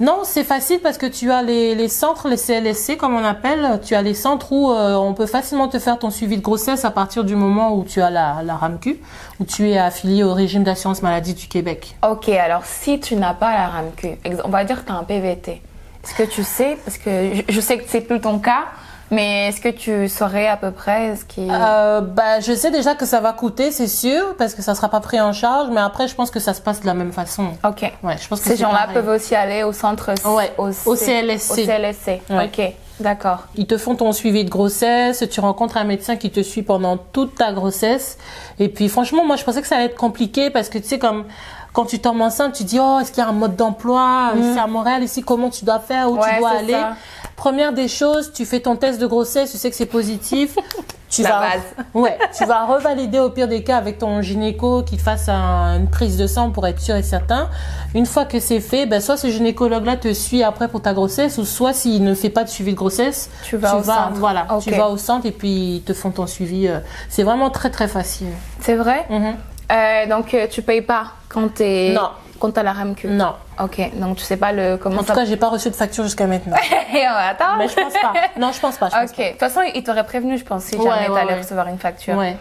Non, 0.01 0.23
c'est 0.25 0.43
facile 0.43 0.81
parce 0.81 0.99
que 0.99 1.07
tu 1.07 1.31
as 1.31 1.43
les, 1.43 1.77
les 1.77 1.87
centres, 1.87 2.27
les 2.27 2.37
CLSC 2.37 2.97
comme 2.97 3.15
on 3.15 3.25
appelle. 3.25 3.81
Tu 3.85 3.95
as 3.95 4.03
les 4.03 4.15
centres 4.15 4.51
où 4.51 4.73
euh, 4.73 4.95
on 4.95 5.15
peut 5.15 5.27
facilement 5.27 5.69
te 5.69 5.79
faire 5.79 5.97
ton 5.97 6.11
suivi 6.11 6.37
de 6.37 6.43
grossesse 6.43 6.85
à 6.85 6.91
partir 6.91 7.23
du 7.23 7.37
moment 7.37 7.73
où 7.77 7.85
tu 7.85 8.03
as 8.03 8.11
la, 8.11 8.43
la 8.43 8.57
RAMQ, 8.57 8.99
où 9.39 9.45
tu 9.45 9.71
es 9.71 9.79
affilié 9.79 10.25
au 10.25 10.35
régime 10.35 10.65
d'assurance 10.65 11.03
maladie 11.03 11.35
du 11.35 11.47
Québec. 11.47 11.95
Ok, 12.03 12.29
alors 12.31 12.65
si 12.65 12.99
tu 12.99 13.15
n'as 13.15 13.35
pas 13.35 13.53
la 13.53 13.69
RAMQ, 13.69 14.19
on 14.45 14.49
va 14.49 14.65
dire 14.65 14.83
que 14.83 14.87
tu 14.87 14.93
as 14.93 14.97
un 14.97 15.05
PVT, 15.05 15.63
Est-ce 16.03 16.15
que 16.15 16.25
tu 16.25 16.43
sais, 16.43 16.79
parce 16.85 16.99
que 16.99 17.35
je, 17.35 17.43
je 17.49 17.61
sais 17.61 17.79
que 17.79 17.85
c'est 17.87 18.01
plus 18.01 18.21
ton 18.21 18.41
cas, 18.41 18.65
mais 19.12 19.49
est-ce 19.49 19.61
que 19.61 19.69
tu 19.69 20.09
saurais 20.09 20.49
à 20.49 20.57
peu 20.57 20.73
près 20.73 21.14
ce 21.14 21.25
qui... 21.25 21.47
Euh, 21.49 22.00
bah, 22.00 22.40
je 22.40 22.52
sais 22.52 22.71
déjà 22.73 22.95
que 22.97 23.07
ça 23.07 23.21
va 23.21 23.33
coûter, 23.33 23.71
c'est 23.71 23.87
sûr, 23.87 24.35
parce 24.37 24.54
que 24.54 24.62
ça 24.62 24.75
sera 24.75 24.88
pas 24.88 25.00
pris 25.00 25.21
en 25.21 25.33
charge, 25.33 25.69
mais 25.71 25.81
après, 25.81 26.09
je 26.09 26.14
pense 26.16 26.31
que 26.33 26.40
ça 26.40 26.54
se 26.54 26.61
passe 26.61 26.81
de 26.81 26.87
la 26.87 26.95
même 26.95 27.12
façon. 27.12 27.49
Ok. 27.64 27.83
Ouais, 28.02 28.16
je 28.21 28.26
pense 28.26 28.40
que 28.40 28.49
Ces 28.49 28.57
gens-là 28.57 28.88
peuvent 28.92 29.09
aussi 29.09 29.35
aller 29.37 29.62
au 29.62 29.73
centre... 29.73 30.11
Ouais, 30.35 30.52
au, 30.59 30.71
au 30.87 30.97
CLSC. 30.97 31.50
Au 31.52 31.54
CLSC, 31.54 32.23
Ouais. 32.31 32.47
ok. 32.52 32.73
D'accord. 33.00 33.45
Ils 33.57 33.66
te 33.66 33.78
font 33.78 33.97
ton 33.97 34.12
suivi 34.12 34.45
de 34.45 34.50
grossesse, 34.50 35.25
tu 35.31 35.40
rencontres 35.40 35.76
un 35.76 35.85
médecin 35.85 36.16
qui 36.16 36.31
te 36.31 36.40
suit 36.40 36.62
pendant 36.62 36.97
toute 36.97 37.35
ta 37.35 37.52
grossesse. 37.52 38.16
Et 38.61 38.69
puis 38.69 38.88
franchement, 38.88 39.25
moi 39.25 39.37
je 39.37 39.45
pensais 39.45 39.61
que 39.61 39.66
ça 39.66 39.76
allait 39.76 39.87
être 39.87 39.97
compliqué 39.97 40.50
parce 40.50 40.69
que 40.69 40.78
tu 40.78 40.85
sais 40.87 40.99
comme 41.00 41.25
quand 41.73 41.87
tu 41.87 41.99
tombes 41.99 42.21
enceinte, 42.21 42.52
tu 42.55 42.64
dis 42.64 42.79
oh 42.81 42.99
est-ce 43.00 43.11
qu'il 43.12 43.23
y 43.23 43.26
a 43.26 43.29
un 43.29 43.33
mode 43.33 43.57
d'emploi? 43.57 44.33
Ici 44.37 44.59
à 44.59 44.67
Montréal 44.67 45.02
ici 45.02 45.23
comment 45.23 45.50
tu 45.50 45.64
dois 45.64 45.79
faire? 45.81 46.11
Où 46.11 46.14
Mm. 46.17 46.19
Ouais, 46.19 46.33
tu 46.35 46.38
dois 46.41 46.50
aller? 46.50 46.73
ça. 46.73 46.93
Première 47.37 47.73
des 47.73 47.88
choses, 47.88 48.33
tu 48.33 48.45
fais 48.45 48.61
ton 48.61 48.76
test 48.76 49.00
de 49.00 49.07
grossesse, 49.07 49.50
tu 49.50 49.59
sais 49.59 49.71
que 49.71 49.76
c'est 49.76 49.87
positif. 49.87 50.57
Tu 51.14 51.23
La 51.23 51.29
vas, 51.29 51.41
base. 51.41 51.61
ouais, 51.93 52.19
tu 52.35 52.47
vas 52.47 52.64
revalider 52.64 53.19
au 53.19 53.29
pire 53.29 53.47
des 53.47 53.62
cas 53.62 53.76
avec 53.76 53.99
ton 53.99 54.23
gynéco 54.23 54.83
qui 54.83 54.97
te 54.97 55.02
fasse 55.02 55.29
un- 55.29 55.76
une 55.79 55.91
prise 55.91 56.17
de 56.17 56.26
sang 56.26 56.50
pour 56.52 56.67
être 56.67 56.81
sûr 56.81 56.97
et 56.97 57.02
certain. 57.02 57.50
Une 57.95 58.07
fois 58.07 58.25
que 58.25 58.41
c'est 58.41 58.61
fait, 58.61 58.87
ben 58.87 58.99
soit 58.99 59.19
ce 59.19 59.29
gynécologue-là 59.29 59.99
te 59.99 60.11
suit 60.14 60.43
après 60.43 60.69
pour 60.69 60.81
ta 60.81 60.95
grossesse, 60.95 61.37
ou 61.37 61.45
soit 61.45 61.75
s'il 61.75 62.02
ne 62.02 62.14
fait 62.14 62.31
pas 62.31 62.45
de 62.45 62.49
suivi 62.49 62.71
de 62.73 62.79
grossesse, 62.79 63.29
Tu 63.45 63.59
vas 63.59 63.76
au 63.76 63.83
centre. 63.83 64.12
Voilà, 64.14 64.47
tu 64.62 64.71
vas 64.71 64.88
au 64.88 64.97
centre 64.97 65.26
et 65.26 65.33
puis 65.33 65.75
ils 65.76 65.83
te 65.83 65.93
font 65.93 66.12
ton 66.12 66.26
suivi. 66.26 66.67
euh, 66.67 66.79
C'est 67.11 67.25
vraiment 67.25 67.50
très 67.50 67.69
très 67.69 67.88
facile. 67.88 68.29
C'est 68.61 68.76
vrai? 68.76 69.05
Mhm. 69.11 69.35
Euh, 69.73 70.07
Donc, 70.07 70.35
euh, 70.35 70.47
tu 70.49 70.62
payes 70.62 70.83
pas 70.83 71.12
quand 71.29 71.55
t'es... 71.55 71.93
Non. 71.95 72.11
Quand 72.38 72.50
t'as 72.50 72.64
la 72.64 72.73
RAMQ 72.73 73.07
Non, 73.07 73.35
Ok, 73.61 73.81
donc 73.95 74.17
tu 74.17 74.25
sais 74.25 74.37
pas 74.37 74.50
le... 74.50 74.76
Comment 74.76 75.00
en 75.00 75.05
tout 75.05 75.12
cas, 75.12 75.25
j'ai 75.25 75.37
pas 75.37 75.49
reçu 75.49 75.71
de 75.71 75.76
facture 75.76 76.02
jusqu'à 76.02 76.26
maintenant. 76.26 76.57
Attends 77.31 77.57
Mais 77.57 77.69
je 77.69 77.75
pense 77.76 77.93
pas. 77.93 78.12
Non, 78.37 78.50
je 78.50 78.59
pense 78.59 78.76
pas. 78.79 78.88
Je 78.91 78.97
Ok, 78.97 79.17
de 79.17 79.31
toute 79.31 79.38
façon, 79.38 79.61
il 79.75 79.83
t'aurait 79.85 80.02
prévenu, 80.05 80.37
je 80.38 80.45
pense, 80.45 80.64
si 80.64 80.75
Ouais, 80.75 80.85
jamais 80.91 81.09
ouais, 81.09 81.21
t'allais 81.21 81.35
ouais. 81.35 81.38
recevoir 81.41 81.69
une 81.69 81.79
facture. 81.79 82.17
Ouais. 82.17 82.37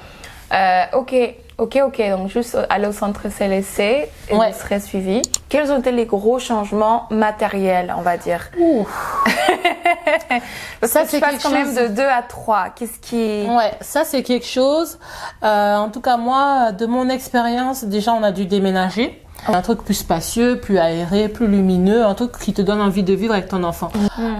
Euh, 0.53 0.83
ok, 0.93 1.13
ok, 1.59 1.79
ok. 1.85 2.09
Donc 2.09 2.29
juste 2.29 2.57
aller 2.69 2.87
au 2.87 2.91
centre 2.91 3.29
CLSC 3.29 3.79
et 3.79 4.09
Ouais. 4.31 4.51
vous 4.51 4.59
serez 4.59 4.79
suivi. 4.79 5.21
Quels 5.51 5.69
ont 5.69 5.79
été 5.79 5.91
les 5.91 6.05
gros 6.05 6.39
changements 6.39 7.07
matériels, 7.09 7.93
on 7.97 8.01
va 8.01 8.15
dire 8.15 8.49
Ouh. 8.57 8.87
Parce 10.79 10.93
Ça, 10.93 11.01
c'est 11.05 11.19
quand 11.19 11.49
même 11.51 11.65
chose- 11.65 11.75
de 11.75 11.87
2 11.93 12.01
à 12.03 12.21
3. 12.21 12.69
Qu'est-ce 12.73 12.99
qui... 12.99 13.45
Ouais, 13.49 13.73
ça 13.81 14.05
c'est 14.05 14.23
quelque 14.23 14.45
chose. 14.47 14.97
Euh, 15.43 15.75
en 15.75 15.89
tout 15.89 15.99
cas, 15.99 16.15
moi, 16.15 16.71
de 16.71 16.85
mon 16.85 17.09
expérience, 17.09 17.83
déjà, 17.83 18.13
on 18.13 18.23
a 18.23 18.31
dû 18.31 18.45
déménager. 18.45 19.21
Un 19.47 19.61
truc 19.61 19.83
plus 19.83 19.95
spacieux, 19.95 20.57
plus 20.61 20.77
aéré, 20.77 21.27
plus 21.27 21.47
lumineux, 21.47 22.05
un 22.05 22.13
truc 22.13 22.37
qui 22.39 22.53
te 22.53 22.61
donne 22.61 22.79
envie 22.79 23.03
de 23.03 23.13
vivre 23.13 23.33
avec 23.33 23.49
ton 23.49 23.63
enfant. 23.65 23.89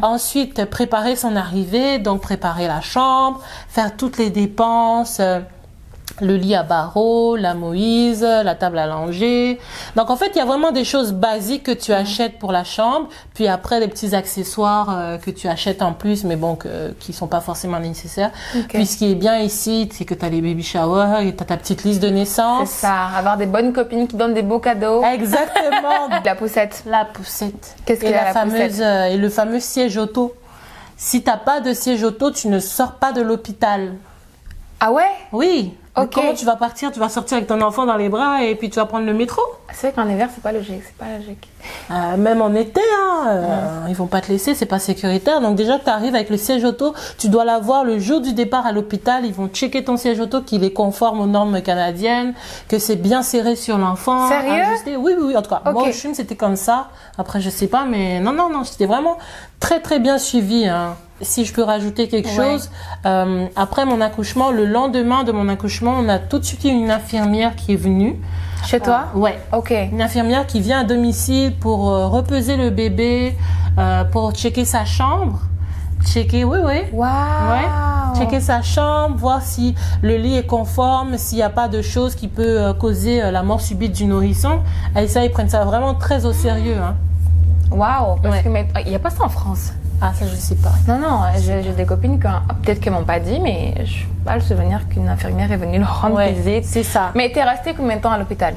Ensuite, 0.04 0.64
préparer 0.70 1.18
son 1.18 1.36
arrivée, 1.36 2.00
donc 2.00 2.22
préparer 2.22 2.68
la 2.68 2.80
chambre, 2.80 3.42
faire 3.68 3.98
toutes 3.98 4.18
les 4.18 4.30
dépenses, 4.30 5.18
euh, 5.20 5.40
le 6.20 6.36
lit 6.36 6.56
à 6.56 6.64
barreaux, 6.64 7.36
la 7.36 7.54
Moïse, 7.54 8.22
la 8.22 8.56
table 8.56 8.78
à 8.78 8.88
langer. 8.88 9.60
Donc 9.96 10.10
en 10.10 10.16
fait, 10.16 10.32
il 10.36 10.38
y 10.38 10.42
a 10.42 10.46
vraiment 10.46 10.72
des 10.72 10.84
choses 10.84 11.14
basiques 11.14 11.64
que 11.64 11.72
tu 11.72 11.94
achètes 11.94 12.38
pour 12.40 12.52
la 12.52 12.64
chambre, 12.64 13.08
puis 13.34 13.48
après 13.48 13.80
les 13.80 13.88
petits 13.88 14.14
accessoires 14.16 14.90
euh, 14.98 15.18
que 15.18 15.32
tu 15.32 15.48
achètes 15.48 15.82
en 15.82 15.94
plus, 15.94 16.24
mais 16.24 16.36
bon, 16.36 16.56
que, 16.56 16.92
qui 17.00 17.14
sont 17.14 17.28
pas 17.28 17.40
forcément 17.42 17.80
nécessaires. 17.80 18.32
Puis 18.70 18.86
ce 18.86 18.98
qui 18.98 19.12
est 19.12 19.16
bien 19.16 19.40
ici, 19.40 19.90
c'est 19.92 20.06
que 20.06 20.14
tu 20.14 20.26
as 20.26 20.30
les 20.30 20.42
baby 20.42 20.64
showers, 20.64 21.26
et 21.28 21.36
tu 21.36 21.42
as 21.44 21.46
ta 21.46 21.58
petite 21.58 21.84
liste 21.84 22.02
de 22.02 22.08
C'est 22.08 22.14
naissance. 22.14 22.70
ça, 22.70 23.06
avoir 23.18 23.38
des 23.38 23.46
bonnes 23.46 23.74
copines 23.74 24.08
qui 24.08 24.16
donnent 24.16 24.34
des 24.34 24.42
beaux 24.42 24.60
cadeaux. 24.60 25.04
Exactement. 25.04 26.10
La 26.26 26.36
poussette. 26.36 26.84
la 26.86 27.06
poussette. 27.06 27.76
Qu'est-ce 27.86 28.02
et 28.02 28.06
qu'il 28.08 28.12
y 28.12 28.18
a 28.18 28.26
la 28.26 28.34
la 28.34 28.44
poussette 28.44 28.58
fameuse 28.60 28.82
euh, 28.82 29.06
et 29.06 29.18
le 29.18 29.30
fameux 29.30 29.60
siège 29.60 29.98
auto. 29.98 30.34
Si 30.98 31.24
t'as 31.24 31.38
pas 31.38 31.62
de 31.62 31.74
siège 31.74 32.04
auto, 32.04 32.32
tu 32.32 32.48
ne 32.48 32.60
sors 32.60 32.94
pas 32.94 33.12
de 33.12 33.22
l'hôpital. 33.22 33.94
Ah 34.80 34.92
ouais? 34.92 35.04
Oui. 35.32 35.74
Mais 35.98 36.04
Ok. 36.04 36.12
Comment 36.14 36.34
tu 36.34 36.46
vas 36.46 36.56
partir 36.56 36.92
Tu 36.92 37.00
vas 37.00 37.10
sortir 37.10 37.38
avec 37.38 37.48
ton 37.48 37.62
enfant 37.62 37.86
dans 37.86 37.98
les 37.98 38.10
bras 38.10 38.44
et 38.44 38.56
puis 38.56 38.70
tu 38.70 38.78
vas 38.78 38.86
prendre 38.86 39.06
le 39.06 39.14
métro? 39.14 39.42
C'est 39.74 39.88
vrai 39.92 39.94
qu'en 40.04 40.10
hiver, 40.10 40.30
c'est 40.34 40.44
pas 40.44 40.52
logique. 40.52 40.82
C'est 40.86 40.96
pas 40.98 41.18
logique. 41.18 41.48
Euh, 41.92 42.18
Même 42.18 42.42
en 42.42 42.54
été, 42.54 42.82
hein, 42.82 43.26
euh, 43.30 43.86
ils 43.90 43.96
vont 43.96 44.08
pas 44.08 44.22
te 44.22 44.32
laisser, 44.32 44.54
c'est 44.54 44.66
pas 44.66 44.80
sécuritaire. 44.80 45.42
Donc 45.42 45.56
déjà, 45.56 45.80
tu 45.80 45.90
arrives 45.90 46.14
avec 46.16 46.30
le 46.30 46.38
siège 46.38 46.64
auto, 46.64 46.94
tu 47.18 47.30
dois 47.30 47.46
l'avoir 47.46 47.84
le 47.84 47.98
jour 48.00 48.22
du 48.22 48.34
départ 48.34 48.66
à 48.66 48.72
l'hôpital. 48.72 49.26
Ils 49.26 49.34
vont 49.34 49.48
checker 49.48 49.84
ton 49.84 49.98
siège 49.98 50.20
auto, 50.20 50.42
qu'il 50.42 50.64
est 50.64 50.74
conforme 50.74 51.22
aux 51.22 51.26
normes 51.28 51.62
canadiennes, 51.62 52.34
que 52.68 52.80
c'est 52.80 52.96
bien 52.96 53.24
serré 53.24 53.56
sur 53.56 53.78
l'enfant. 53.78 54.28
Sérieux 54.28 54.52
ajusté. 54.64 54.98
Oui, 54.98 55.14
oui, 55.18 55.24
oui. 55.30 55.38
En 55.38 55.42
tout 55.42 55.50
cas, 55.50 55.62
moi 55.66 55.84
Ok. 55.84 55.88
au 55.90 55.92
CHUM, 55.94 56.14
c'était 56.14 56.36
comme 56.36 56.56
ça. 56.58 56.90
Après, 57.18 57.40
je 57.42 57.50
sais 57.50 57.68
pas, 57.68 57.86
mais 57.86 58.20
non, 58.20 58.34
non, 58.34 58.50
non, 58.50 58.64
c'était 58.64 58.86
vraiment 58.86 59.18
très, 59.60 59.80
très 59.80 60.00
bien 60.00 60.18
suivi. 60.18 60.68
Hein. 60.68 60.96
Si 61.22 61.46
je 61.46 61.54
peux 61.54 61.64
rajouter 61.64 62.08
quelque 62.08 62.28
Ouais. 62.30 62.36
chose, 62.58 62.72
euh, 63.06 63.46
après 63.56 63.86
mon 63.86 64.02
accouchement, 64.02 64.50
le 64.52 64.66
lendemain 64.66 65.24
de 65.24 65.32
mon 65.32 65.48
accouchement, 65.50 65.96
on 66.00 66.10
a 66.10 66.18
tout 66.18 66.40
de 66.40 66.44
suite 66.46 66.64
eu 66.66 66.70
une 66.70 66.90
infirmière 66.92 67.56
qui 67.56 67.74
est 67.74 67.78
venue. 67.78 68.20
Chez 68.66 68.80
toi 68.80 69.06
Ouais, 69.16 69.38
Ok. 69.52 69.74
une 69.92 70.02
infirmière 70.02 70.46
qui 70.48 70.60
vient 70.62 70.82
à 70.82 70.84
domicile 70.84 71.56
pour 71.56 71.90
euh, 71.90 72.08
repeser 72.08 72.56
le 72.58 72.70
bébé, 72.70 73.36
euh, 73.78 74.04
pour 74.06 74.32
checker 74.34 74.66
sa 74.66 74.86
chambre. 74.86 75.40
Checker, 76.06 76.44
oui, 76.46 76.58
oui. 76.64 76.82
Waouh 76.94 77.10
Ouais. 77.52 78.18
Checker 78.18 78.40
sa 78.40 78.62
chambre, 78.62 79.16
voir 79.18 79.42
si 79.42 79.76
le 80.02 80.18
lit 80.18 80.36
est 80.38 80.46
conforme, 80.46 81.18
s'il 81.18 81.38
n'y 81.38 81.44
a 81.44 81.50
pas 81.50 81.68
de 81.68 81.82
choses 81.82 82.16
qui 82.16 82.28
peut 82.28 82.60
euh, 82.62 82.74
causer 82.74 83.22
euh, 83.22 83.32
la 83.32 83.44
mort 83.44 83.62
subite 83.62 83.94
du 83.94 84.06
nourrisson. 84.06 84.60
Et 84.98 85.08
ça, 85.08 85.24
ils 85.24 85.32
prennent 85.32 85.50
ça 85.50 85.64
vraiment 85.64 85.94
très 85.94 86.26
au 86.26 86.34
sérieux. 86.34 86.78
Hein. 86.82 86.96
Waouh 87.72 88.18
Parce 88.22 88.36
Ouais. 88.38 88.44
que 88.44 88.50
mais- 88.50 88.68
il 88.86 88.90
n'y 88.90 88.96
a 88.96 89.00
pas 89.00 89.10
ça 89.12 89.24
en 89.24 89.30
France. 89.30 89.74
Ah, 90.04 90.12
ça, 90.18 90.26
je 90.26 90.36
sais 90.36 90.56
pas. 90.56 90.72
Non, 90.88 90.98
non, 90.98 91.20
j'ai 91.40 91.62
j'ai 91.62 91.74
des 91.74 91.86
copines 91.86 92.20
qui 92.20 92.26
peut-être 92.64 92.80
qu'elles 92.80 92.92
m'ont 92.94 93.04
pas 93.04 93.20
dit, 93.20 93.40
mais 93.40 93.76
je 93.86 94.00
n'ai 94.06 94.08
pas 94.26 94.34
le 94.36 94.42
souvenir 94.42 94.88
qu'une 94.90 95.08
infirmière 95.08 95.52
est 95.52 95.58
venue 95.58 95.78
leur 95.78 96.02
rendre 96.02 96.16
Ouais, 96.16 96.32
visite. 96.32 96.66
c'est 96.66 96.82
ça. 96.82 97.12
Mais 97.14 97.32
t'es 97.32 97.44
restée 97.44 97.76
combien 97.76 97.98
de 97.98 98.02
temps 98.02 98.12
à 98.12 98.18
l'hôpital 98.18 98.56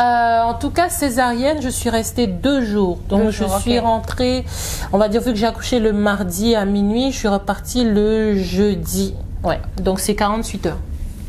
Euh, 0.00 0.40
en 0.42 0.54
tout 0.54 0.70
cas, 0.70 0.88
césarienne, 0.88 1.58
je 1.60 1.68
suis 1.68 1.90
restée 1.90 2.26
deux 2.26 2.64
jours. 2.64 2.98
Donc, 3.10 3.24
Deux 3.24 3.30
je 3.30 3.44
jours, 3.44 3.58
suis 3.58 3.78
rentrée, 3.78 4.44
on 4.94 4.96
va 4.98 5.10
dire, 5.10 5.20
vu 5.20 5.32
que 5.32 5.36
j'ai 5.38 5.46
accouché 5.46 5.80
le 5.80 5.92
mardi 5.92 6.54
à 6.54 6.64
minuit, 6.64 7.12
je 7.12 7.18
suis 7.18 7.28
repartie 7.28 7.84
le 7.84 8.36
jeudi. 8.38 9.14
Ouais, 9.44 9.60
donc 9.82 10.00
c'est 10.00 10.14
48 10.14 10.66
heures. 10.66 10.78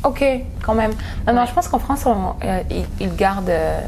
Ok, 0.06 0.24
quand 0.66 0.74
même. 0.76 0.92
Non, 1.28 1.34
non, 1.34 1.46
je 1.46 1.52
pense 1.54 1.68
qu'en 1.68 1.78
France, 1.80 2.06
on- 2.06 2.36
euh, 2.46 2.62
ils, 2.72 2.86
ils 3.02 3.16
gardent 3.16 3.50
euh, 3.50 3.82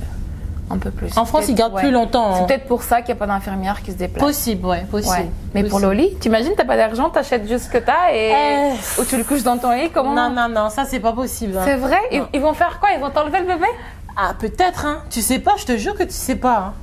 un 0.70 0.78
peu 0.78 0.92
plus. 0.92 1.18
En 1.18 1.26
France, 1.26 1.46
ils 1.50 1.56
gardent 1.56 1.74
ouais. 1.74 1.82
plus 1.82 1.92
longtemps. 1.92 2.34
C'est 2.36 2.42
hein. 2.42 2.46
peut-être 2.48 2.66
pour 2.66 2.84
ça 2.84 3.02
qu'il 3.02 3.14
n'y 3.14 3.20
a 3.20 3.26
pas 3.26 3.28
d'infirmière 3.28 3.82
qui 3.84 3.92
se 3.92 3.98
déplace. 3.98 4.24
Possible, 4.24 4.66
ouais, 4.66 4.86
possible. 4.90 5.16
Ouais. 5.16 5.30
Mais 5.54 5.64
pour 5.66 5.80
le 5.80 5.92
lit, 5.92 6.16
t'imagines, 6.20 6.54
t'as 6.56 6.66
pas 6.66 6.78
d'argent, 6.78 7.10
t'achètes 7.10 7.48
juste 7.48 7.66
ce 7.66 7.70
que 7.70 7.78
t'as 7.78 8.12
et. 8.14 8.34
Euh. 8.34 9.02
Ou 9.02 9.06
tu 9.06 9.18
le 9.18 9.24
couches 9.24 9.44
dans 9.44 9.58
ton 9.58 9.72
lit, 9.72 9.90
comment 9.92 10.14
Non, 10.14 10.30
non, 10.30 10.48
non, 10.50 10.70
ça 10.70 10.86
c'est 10.86 11.00
pas 11.00 11.14
possible. 11.14 11.58
hein. 11.58 11.62
C'est 11.66 11.76
vrai? 11.76 12.00
Ils 12.34 12.42
vont 12.42 12.54
faire 12.54 12.80
quoi? 12.80 12.90
Ils 12.96 13.00
vont 13.02 13.10
t'enlever 13.10 13.40
le 13.40 13.46
bébé? 13.46 13.68
Ah, 14.16 14.34
peut-être, 14.40 14.86
hein. 14.86 15.00
Tu 15.10 15.22
sais 15.22 15.40
pas, 15.40 15.54
je 15.58 15.66
te 15.66 15.76
jure 15.78 15.96
que 15.96 16.04
tu 16.04 16.12
sais 16.14 16.36
pas. 16.36 16.58
hein. 16.58 16.74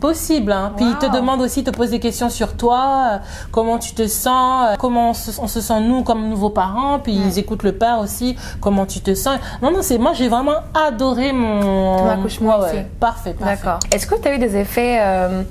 Possible, 0.00 0.52
hein. 0.52 0.72
Puis 0.76 0.86
ils 0.86 0.96
te 0.98 1.06
demandent 1.12 1.40
aussi, 1.40 1.60
ils 1.60 1.64
te 1.64 1.70
posent 1.70 1.90
des 1.90 1.98
questions 1.98 2.30
sur 2.30 2.56
toi, 2.56 3.10
euh, 3.14 3.18
comment 3.50 3.78
tu 3.78 3.92
te 3.94 4.06
sens, 4.06 4.68
euh, 4.70 4.76
comment 4.78 5.10
on 5.10 5.14
se, 5.14 5.40
on 5.40 5.48
se 5.48 5.60
sent 5.60 5.80
nous 5.80 6.04
comme 6.04 6.28
nouveaux 6.28 6.50
parents, 6.50 7.00
puis 7.00 7.12
ils 7.14 7.38
écoutent 7.38 7.64
le 7.64 7.72
père 7.72 7.98
aussi, 7.98 8.36
comment 8.60 8.86
tu 8.86 9.00
te 9.00 9.14
sens. 9.14 9.38
Non, 9.60 9.70
non, 9.72 9.78
c'est 9.82 9.98
moi 9.98 10.12
j'ai 10.12 10.28
vraiment 10.28 10.56
adoré 10.86 11.32
mon 11.32 12.08
accouchement 12.08 12.58
Ouais. 12.60 12.86
Parfait, 13.00 13.32
parfait. 13.34 13.56
D'accord. 13.56 13.80
Est-ce 13.92 14.06
que 14.06 14.14
tu 14.14 14.28
as 14.28 14.34
eu 14.34 14.38
des 14.38 14.56
effets 14.56 14.98
euh, 15.00 15.42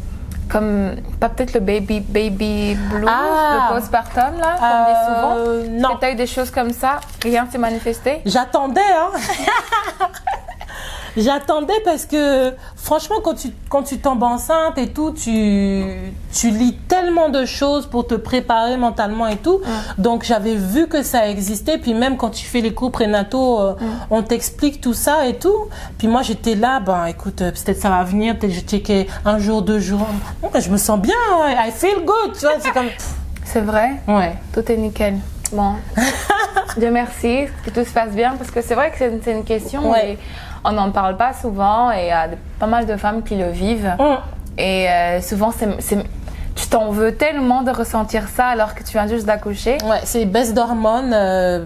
comme, 0.50 0.92
pas 1.20 1.28
peut-être 1.28 1.54
le 1.54 1.60
baby, 1.60 2.00
baby 2.00 2.76
blues, 2.90 3.10
Ah. 3.10 3.68
le 3.72 3.76
postpartum, 3.76 4.38
là, 4.40 4.56
comme 4.60 5.66
dit 5.66 5.68
souvent? 5.76 5.90
Non. 5.90 5.98
Tu 6.00 6.06
as 6.06 6.12
eu 6.12 6.16
des 6.16 6.26
choses 6.28 6.52
comme 6.52 6.72
ça? 6.72 7.02
Rien 7.22 7.46
s'est 7.52 7.58
manifesté? 7.58 8.22
J'attendais, 8.26 8.80
hein. 8.80 9.10
J'attendais 11.18 11.80
parce 11.84 12.06
que 12.06 12.54
franchement 12.76 13.18
quand 13.24 13.34
tu 13.34 13.50
quand 13.70 13.84
tu 13.84 13.98
tombes 13.98 14.24
enceinte 14.24 14.78
et 14.78 14.88
tout 14.88 15.12
tu 15.12 15.84
tu 16.32 16.50
lis 16.52 16.78
tellement 16.88 17.30
de 17.30 17.44
choses 17.46 17.88
pour 17.88 18.06
te 18.06 18.16
préparer 18.16 18.78
mentalement 18.78 19.28
et 19.28 19.38
tout. 19.38 19.62
Donc 19.98 20.24
j'avais 20.24 20.56
vu 20.56 20.88
que 20.88 21.02
ça 21.02 21.28
existait. 21.28 21.78
Puis 21.78 21.94
même 21.94 22.18
quand 22.18 22.30
tu 22.30 22.46
fais 22.46 22.62
les 22.62 22.74
cours 22.74 22.92
prénataux 22.92 23.60
euh, 23.60 23.74
on 24.12 24.22
t'explique 24.22 24.80
tout 24.80 24.94
ça 24.94 25.28
et 25.28 25.38
tout. 25.38 25.68
Puis 25.98 26.08
moi 26.08 26.22
j'étais 26.22 26.56
là 26.56 26.80
ben 26.80 27.06
écoute 27.06 27.42
euh, 27.42 27.52
peut-être 27.52 27.82
ça 27.82 27.90
va 27.90 28.04
venir. 28.04 28.38
Peut-être 28.38 28.54
je 28.54 28.62
checkais 28.62 29.08
un 29.26 29.40
jour 29.40 29.64
deux 29.64 29.80
jours. 29.80 30.08
Bon, 30.42 30.50
je 30.58 30.70
me 30.70 30.78
sens 30.78 31.00
bien 31.00 31.16
ouais. 31.42 31.54
I 31.68 31.72
feel 31.72 32.06
good 32.06 32.34
tu 32.34 32.42
vois 32.42 32.60
c'est 32.60 32.72
comme 32.72 32.90
C'est 33.48 33.62
vrai? 33.62 33.92
Ouais. 34.08 34.34
Tout 34.54 34.70
est 34.70 34.76
nickel. 34.76 35.16
Bon. 35.54 35.76
Dieu 36.78 36.92
merci 36.92 37.46
que 37.66 37.70
tout 37.70 37.86
se 37.86 37.92
passe 37.94 38.12
bien 38.12 38.36
parce 38.36 38.52
que 38.52 38.62
c'est 38.62 38.76
vrai 38.76 38.92
que 38.92 38.98
c'est 38.98 39.32
une, 39.32 39.46
question 39.46 39.90
Ouais. 39.90 40.12
et 40.14 40.18
on 40.64 40.72
n'en 40.74 40.92
parle 40.92 41.18
pas 41.18 41.34
souvent 41.34 41.92
et 41.92 42.04
il 42.04 42.08
y 42.08 42.12
a 42.12 42.28
pas 42.60 42.68
mal 42.68 42.86
de 42.86 42.96
femmes 42.98 43.24
qui 43.24 43.36
le 43.36 43.50
vivent. 43.50 43.94
Hum. 44.00 44.18
Et 44.58 44.90
euh, 44.90 45.22
souvent, 45.22 45.52
c'est, 45.52 45.68
c'est- 45.82 46.04
tu 46.56 46.68
t'en 46.68 46.90
veux 46.92 47.14
tellement 47.16 47.62
de 47.62 47.70
ressentir 47.72 48.28
ça 48.30 48.48
alors 48.48 48.74
que 48.74 48.84
tu 48.84 48.94
viens 48.94 49.08
juste 49.08 49.26
d'accoucher. 49.28 49.78
Ouais, 49.84 50.00
c'est 50.04 50.26
baisse 50.26 50.54
d'hormones. 50.56 51.14
euh, 51.14 51.66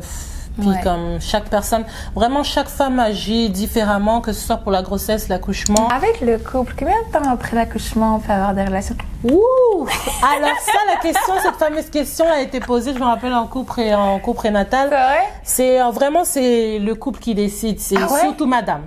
Puis 0.60 0.68
Ouais. 0.70 0.82
comme 0.84 1.20
chaque 1.22 1.50
personne, 1.50 1.86
vraiment 2.14 2.44
chaque 2.44 2.68
femme 2.68 3.00
agit 3.00 3.50
différemment, 3.50 4.20
que 4.22 4.34
ce 4.34 4.46
soit 4.46 4.58
pour 4.58 4.72
la 4.72 4.82
grossesse, 4.82 5.30
l'accouchement. 5.30 5.88
Avec 5.88 6.20
le 6.22 6.38
couple, 6.38 6.74
combien 6.78 6.96
de 7.08 7.12
temps 7.12 7.30
après 7.32 7.56
l'accouchement 7.56 8.16
on 8.16 8.20
peut 8.20 8.34
avoir 8.34 8.54
des 8.54 8.64
relations? 8.66 8.96
Ouh 9.24 9.86
Alors 10.24 10.58
ça, 10.60 10.72
la 10.94 10.98
question, 11.02 11.34
cette 11.42 11.56
fameuse 11.56 11.90
question 11.90 12.26
a 12.30 12.42
été 12.42 12.60
posée, 12.60 12.94
je 12.94 13.00
me 13.00 13.06
rappelle 13.06 13.34
en 13.34 13.48
cours 13.48 13.66
pré, 13.66 13.94
en 13.96 14.20
cours 14.20 14.36
prénatal. 14.36 14.90
C'est 14.90 14.96
vrai? 14.96 15.20
C'est 15.44 15.82
euh, 15.82 15.90
vraiment 15.92 16.24
c'est 16.26 16.80
le 16.80 16.96
couple 16.96 17.20
qui 17.20 17.34
décide, 17.34 17.80
c'est 17.80 17.96
Ah 17.98 18.12
ouais? 18.12 18.20
surtout 18.20 18.46
madame. 18.46 18.82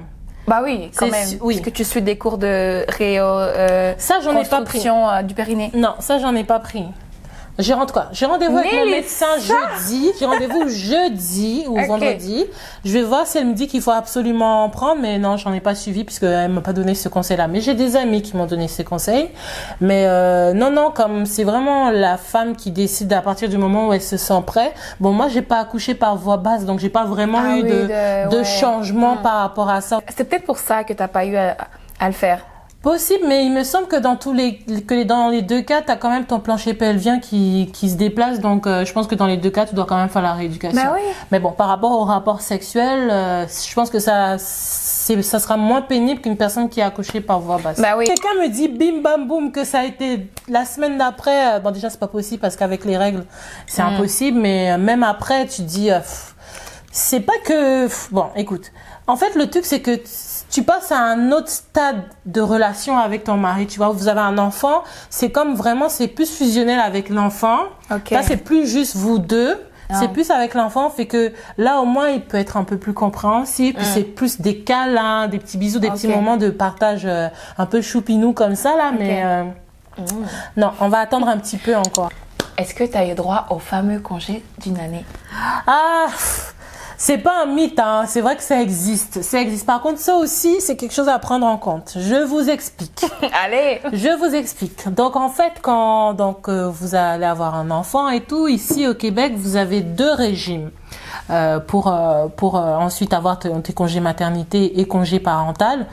Bah 0.46 0.60
oui, 0.62 0.90
quand 0.94 1.06
même. 1.10 1.26
su- 1.26 1.38
oui. 1.40 1.54
Parce 1.54 1.64
que 1.64 1.70
tu 1.70 1.84
suis 1.84 2.02
des 2.02 2.18
cours 2.18 2.36
de 2.36 2.84
réo, 2.98 3.24
euh, 3.24 3.94
Ça, 3.96 4.16
j'en 4.22 4.38
ai 4.38 4.44
pas 4.44 4.60
pris. 4.60 4.86
euh, 4.86 5.22
du 5.22 5.32
périnée. 5.32 5.70
Non, 5.74 5.94
ça 6.00 6.18
j'en 6.18 6.34
ai 6.34 6.44
pas 6.44 6.58
pris. 6.60 6.84
J'ai 7.56 7.72
quoi? 7.92 8.06
J'ai 8.10 8.26
rendez-vous 8.26 8.58
avec 8.58 8.72
mon 8.72 8.86
médecin 8.86 9.26
jeudi. 9.38 10.10
J'ai 10.18 10.26
rendez-vous 10.26 10.68
jeudi 10.68 11.64
ou 11.68 11.78
vendredi. 11.86 12.46
Je 12.84 12.92
vais 12.92 13.02
voir 13.02 13.28
si 13.28 13.38
elle 13.38 13.46
me 13.46 13.54
dit 13.54 13.68
qu'il 13.68 13.80
faut 13.80 13.92
absolument 13.92 14.64
en 14.64 14.68
prendre, 14.70 15.00
mais 15.00 15.18
non, 15.18 15.36
j'en 15.36 15.52
ai 15.52 15.60
pas 15.60 15.76
suivi 15.76 16.02
puisque 16.02 16.24
elle 16.24 16.50
m'a 16.50 16.62
pas 16.62 16.72
donné 16.72 16.96
ce 16.96 17.08
conseil-là. 17.08 17.46
Mais 17.46 17.60
j'ai 17.60 17.74
des 17.74 17.94
amis 17.94 18.22
qui 18.22 18.36
m'ont 18.36 18.46
donné 18.46 18.66
ces 18.66 18.82
conseils. 18.82 19.30
Mais 19.80 20.04
euh, 20.06 20.52
non, 20.52 20.70
non, 20.70 20.90
comme 20.90 21.26
c'est 21.26 21.44
vraiment 21.44 21.90
la 21.90 22.16
femme 22.16 22.56
qui 22.56 22.72
décide 22.72 23.12
à 23.12 23.22
partir 23.22 23.48
du 23.48 23.56
moment 23.56 23.88
où 23.88 23.92
elle 23.92 24.02
se 24.02 24.16
sent 24.16 24.42
prête. 24.44 24.72
Bon, 24.98 25.12
moi, 25.12 25.28
j'ai 25.28 25.42
pas 25.42 25.60
accouché 25.60 25.94
par 25.94 26.16
voie 26.16 26.38
basse, 26.38 26.64
donc 26.64 26.80
j'ai 26.80 26.88
pas 26.90 27.04
vraiment 27.04 27.38
Ah 27.40 27.56
eu 27.56 27.62
oui, 27.62 27.68
de, 27.68 27.68
de- 27.68 28.30
de 28.30 28.36
ouais. 28.38 28.44
changement 28.44 29.14
Mm. 29.14 29.22
par 29.22 29.34
rapport 29.42 29.70
à 29.70 29.80
ça. 29.80 30.00
C'est 30.16 30.24
peut-être 30.24 30.44
pour 30.44 30.58
ça 30.58 30.82
que 30.82 30.92
t'as 30.92 31.06
pas 31.08 31.24
eu 31.24 31.36
à, 31.36 31.56
à 32.00 32.06
le 32.08 32.12
faire. 32.14 32.44
Possible, 32.84 33.24
mais 33.26 33.46
il 33.46 33.50
me 33.52 33.64
semble 33.64 33.88
que 33.88 33.96
dans 33.96 34.14
tous 34.14 34.34
les 34.34 34.58
que 34.58 35.04
dans 35.04 35.30
les 35.30 35.40
deux 35.40 35.62
cas, 35.62 35.80
tu 35.80 35.90
as 35.90 35.96
quand 35.96 36.10
même 36.10 36.26
ton 36.26 36.38
plancher 36.38 36.74
pelvien 36.74 37.18
qui, 37.18 37.70
qui 37.72 37.88
se 37.88 37.96
déplace. 37.96 38.40
Donc, 38.40 38.66
euh, 38.66 38.84
je 38.84 38.92
pense 38.92 39.06
que 39.06 39.14
dans 39.14 39.24
les 39.26 39.38
deux 39.38 39.48
cas, 39.48 39.64
tu 39.64 39.74
dois 39.74 39.86
quand 39.86 39.96
même 39.96 40.10
faire 40.10 40.20
la 40.20 40.34
rééducation. 40.34 40.78
Bah 40.82 40.92
oui. 40.94 41.00
Mais 41.32 41.40
bon, 41.40 41.50
par 41.52 41.68
rapport 41.68 41.92
au 41.92 42.04
rapport 42.04 42.42
sexuel, 42.42 43.08
euh, 43.10 43.46
je 43.48 43.74
pense 43.74 43.88
que 43.88 43.98
ça 43.98 44.36
c'est 44.38 45.22
ça 45.22 45.38
sera 45.38 45.56
moins 45.56 45.80
pénible 45.80 46.20
qu'une 46.20 46.36
personne 46.36 46.68
qui 46.68 46.82
a 46.82 46.86
accouché 46.88 47.22
par 47.22 47.40
voie 47.40 47.56
basse. 47.56 47.80
Bah 47.80 47.94
oui. 47.96 48.04
Quelqu'un 48.04 48.34
me 48.42 48.48
dit 48.48 48.68
bim 48.68 49.00
bam 49.02 49.26
boum 49.26 49.50
que 49.50 49.64
ça 49.64 49.80
a 49.80 49.84
été 49.84 50.28
la 50.50 50.66
semaine 50.66 50.98
d'après. 50.98 51.54
euh, 51.56 51.60
Bon, 51.60 51.70
déjà 51.70 51.88
c'est 51.88 51.98
pas 52.00 52.06
possible 52.06 52.42
parce 52.42 52.54
qu'avec 52.54 52.84
les 52.84 52.98
règles, 52.98 53.24
c'est 53.66 53.82
Mm. 53.82 53.94
impossible. 53.94 54.38
Mais 54.40 54.76
même 54.76 55.02
après, 55.02 55.46
tu 55.46 55.62
dis. 55.62 55.88
c'est 56.92 57.20
pas 57.20 57.38
que 57.44 57.88
bon 58.12 58.26
écoute 58.36 58.70
en 59.08 59.16
fait 59.16 59.34
le 59.34 59.50
truc 59.50 59.64
c'est 59.64 59.80
que 59.80 59.98
tu 60.54 60.62
passes 60.62 60.92
à 60.92 61.00
un 61.00 61.32
autre 61.32 61.48
stade 61.48 62.04
de 62.26 62.40
relation 62.40 62.96
avec 62.96 63.24
ton 63.24 63.36
mari 63.36 63.66
tu 63.66 63.78
vois 63.78 63.88
vous 63.88 64.06
avez 64.06 64.20
un 64.20 64.38
enfant 64.38 64.84
c'est 65.10 65.32
comme 65.32 65.56
vraiment 65.56 65.88
c'est 65.88 66.06
plus 66.06 66.30
fusionnel 66.30 66.78
avec 66.78 67.08
l'enfant. 67.08 67.58
Là 67.90 68.22
c'est 68.22 68.36
plus 68.36 68.64
juste 68.68 68.94
vous 68.94 69.18
deux. 69.18 69.60
Ah. 69.90 69.96
c'est 70.00 70.08
plus 70.08 70.30
avec 70.30 70.54
l'enfant 70.54 70.90
fait 70.90 71.06
que 71.06 71.32
là 71.58 71.80
au 71.80 71.84
moins 71.84 72.08
il 72.08 72.22
peut 72.22 72.38
être 72.38 72.56
un 72.56 72.62
peu 72.64 72.78
plus 72.78 72.94
compréhensif 72.94 73.74
puis 73.74 73.84
c'est 73.84 74.04
plus 74.04 74.40
des 74.40 74.60
câlins 74.60 75.26
des 75.26 75.38
petits 75.38 75.58
bisous 75.58 75.80
des 75.80 75.90
petits 75.90 76.08
Mm. 76.08 76.12
Moments 76.12 76.36
de 76.36 76.50
partage 76.50 77.02
euh, 77.04 77.28
un 77.58 77.66
peu 77.66 77.82
choupinou 77.82 78.32
comme 78.32 78.54
ça 78.54 78.76
là 78.76 78.92
mais 78.96 79.22
euh, 79.24 79.44
non 80.56 80.70
on 80.80 80.88
va 80.88 81.00
attendre 81.00 81.28
un 81.28 81.36
petit 81.36 81.56
peu 81.56 81.74
encore. 81.74 82.10
Est-ce 82.56 82.72
que 82.74 82.84
t'as 82.84 83.04
eu 83.06 83.14
droit 83.14 83.46
au 83.50 83.58
fameux 83.58 83.98
congé 83.98 84.44
d'une 84.62 84.78
année? 84.78 85.04
Ah, 85.66 86.06
c'est 86.96 87.18
pas 87.18 87.42
un 87.42 87.46
mythe, 87.46 87.78
hein. 87.78 88.04
c'est 88.06 88.20
vrai 88.20 88.36
que 88.36 88.42
ça 88.42 88.60
existe. 88.60 89.22
Ça 89.22 89.40
existe. 89.40 89.66
Par 89.66 89.80
contre, 89.80 89.98
ça 89.98 90.16
aussi, 90.16 90.60
c'est 90.60 90.76
quelque 90.76 90.94
chose 90.94 91.08
à 91.08 91.18
prendre 91.18 91.46
en 91.46 91.56
compte. 91.56 91.94
Je 91.96 92.24
vous 92.24 92.48
explique. 92.50 93.04
Allez 93.44 93.80
Je 93.92 94.16
vous 94.18 94.34
explique. 94.34 94.88
Donc 94.92 95.16
en 95.16 95.28
fait, 95.28 95.54
quand 95.62 96.14
donc 96.14 96.48
euh, 96.48 96.68
vous 96.68 96.94
allez 96.94 97.24
avoir 97.26 97.54
un 97.54 97.70
enfant 97.70 98.08
et 98.10 98.20
tout, 98.20 98.48
ici 98.48 98.86
au 98.86 98.94
Québec, 98.94 99.34
vous 99.36 99.56
avez 99.56 99.80
deux 99.80 100.12
régimes. 100.12 100.70
Euh, 101.30 101.58
pour 101.58 101.88
euh, 101.88 102.26
pour 102.36 102.56
euh, 102.56 102.76
ensuite 102.76 103.14
avoir 103.14 103.38
tes, 103.38 103.72
congés 103.72 104.00
maternité 104.00 104.78
et 104.80 104.86
congés 104.86 105.20
parental, 105.20 105.86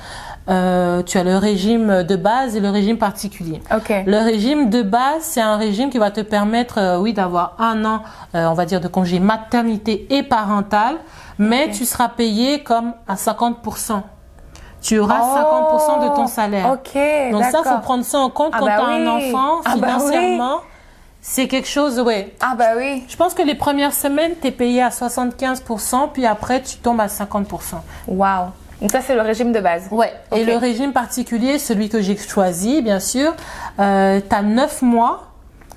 Euh, 0.49 1.03
tu 1.03 1.19
as 1.19 1.23
le 1.23 1.37
régime 1.37 2.03
de 2.03 2.15
base 2.15 2.55
et 2.55 2.59
le 2.59 2.71
régime 2.71 2.97
particulier. 2.97 3.61
Ok. 3.73 3.93
Le 4.07 4.17
régime 4.17 4.71
de 4.71 4.81
base, 4.81 5.21
c'est 5.21 5.39
un 5.39 5.55
régime 5.55 5.91
qui 5.91 5.99
va 5.99 6.09
te 6.09 6.21
permettre, 6.21 6.79
euh, 6.79 6.97
oui, 6.97 7.13
d'avoir 7.13 7.55
un 7.59 7.85
an, 7.85 8.01
euh, 8.33 8.47
on 8.47 8.55
va 8.55 8.65
dire, 8.65 8.81
de 8.81 8.87
congé 8.87 9.19
maternité 9.19 10.07
et 10.09 10.23
parental, 10.23 10.95
mais 11.37 11.69
tu 11.69 11.85
seras 11.85 12.09
payé 12.09 12.63
comme 12.63 12.93
à 13.07 13.15
50%. 13.15 14.01
Tu 14.81 14.97
auras 14.97 15.19
50% 15.19 16.09
de 16.09 16.15
ton 16.15 16.25
salaire. 16.25 16.65
Oh, 16.71 16.73
Ok, 16.73 16.99
Donc 17.31 17.43
ça, 17.43 17.61
faut 17.63 17.79
prendre 17.83 18.03
ça 18.03 18.17
en 18.17 18.29
compte 18.31 18.51
Ah 18.53 18.57
quand 18.59 18.65
bah 18.65 18.77
tu 18.79 18.83
as 18.83 18.87
un 18.95 19.07
enfant, 19.07 19.61
Ah 19.63 19.75
bah 19.77 19.87
financièrement. 19.99 20.57
C'est 21.21 21.47
quelque 21.47 21.67
chose, 21.67 21.99
ouais. 21.99 22.33
Ah 22.41 22.55
bah 22.57 22.71
oui. 22.75 23.03
Je 23.07 23.15
pense 23.15 23.35
que 23.35 23.43
les 23.43 23.53
premières 23.55 23.93
semaines, 23.93 24.33
tu 24.41 24.47
es 24.47 24.51
payé 24.51 24.81
à 24.81 24.89
75%, 24.89 26.09
puis 26.11 26.25
après, 26.25 26.61
tu 26.63 26.77
tombes 26.77 26.99
à 26.99 27.07
50%. 27.07 27.75
Waouh. 28.07 28.47
Donc 28.81 28.91
ça 28.91 29.01
c'est 29.01 29.13
le 29.13 29.21
régime 29.21 29.51
de 29.51 29.59
base. 29.59 29.83
Ouais. 29.91 30.11
Et 30.35 30.43
le 30.43 30.57
régime 30.57 30.91
particulier, 30.91 31.59
celui 31.59 31.87
que 31.87 32.01
j'ai 32.01 32.17
choisi, 32.17 32.81
bien 32.81 32.99
sûr, 32.99 33.35
euh, 33.79 34.19
tu 34.27 34.35
as 34.35 34.41
9 34.41 34.81
mois. 34.81 35.30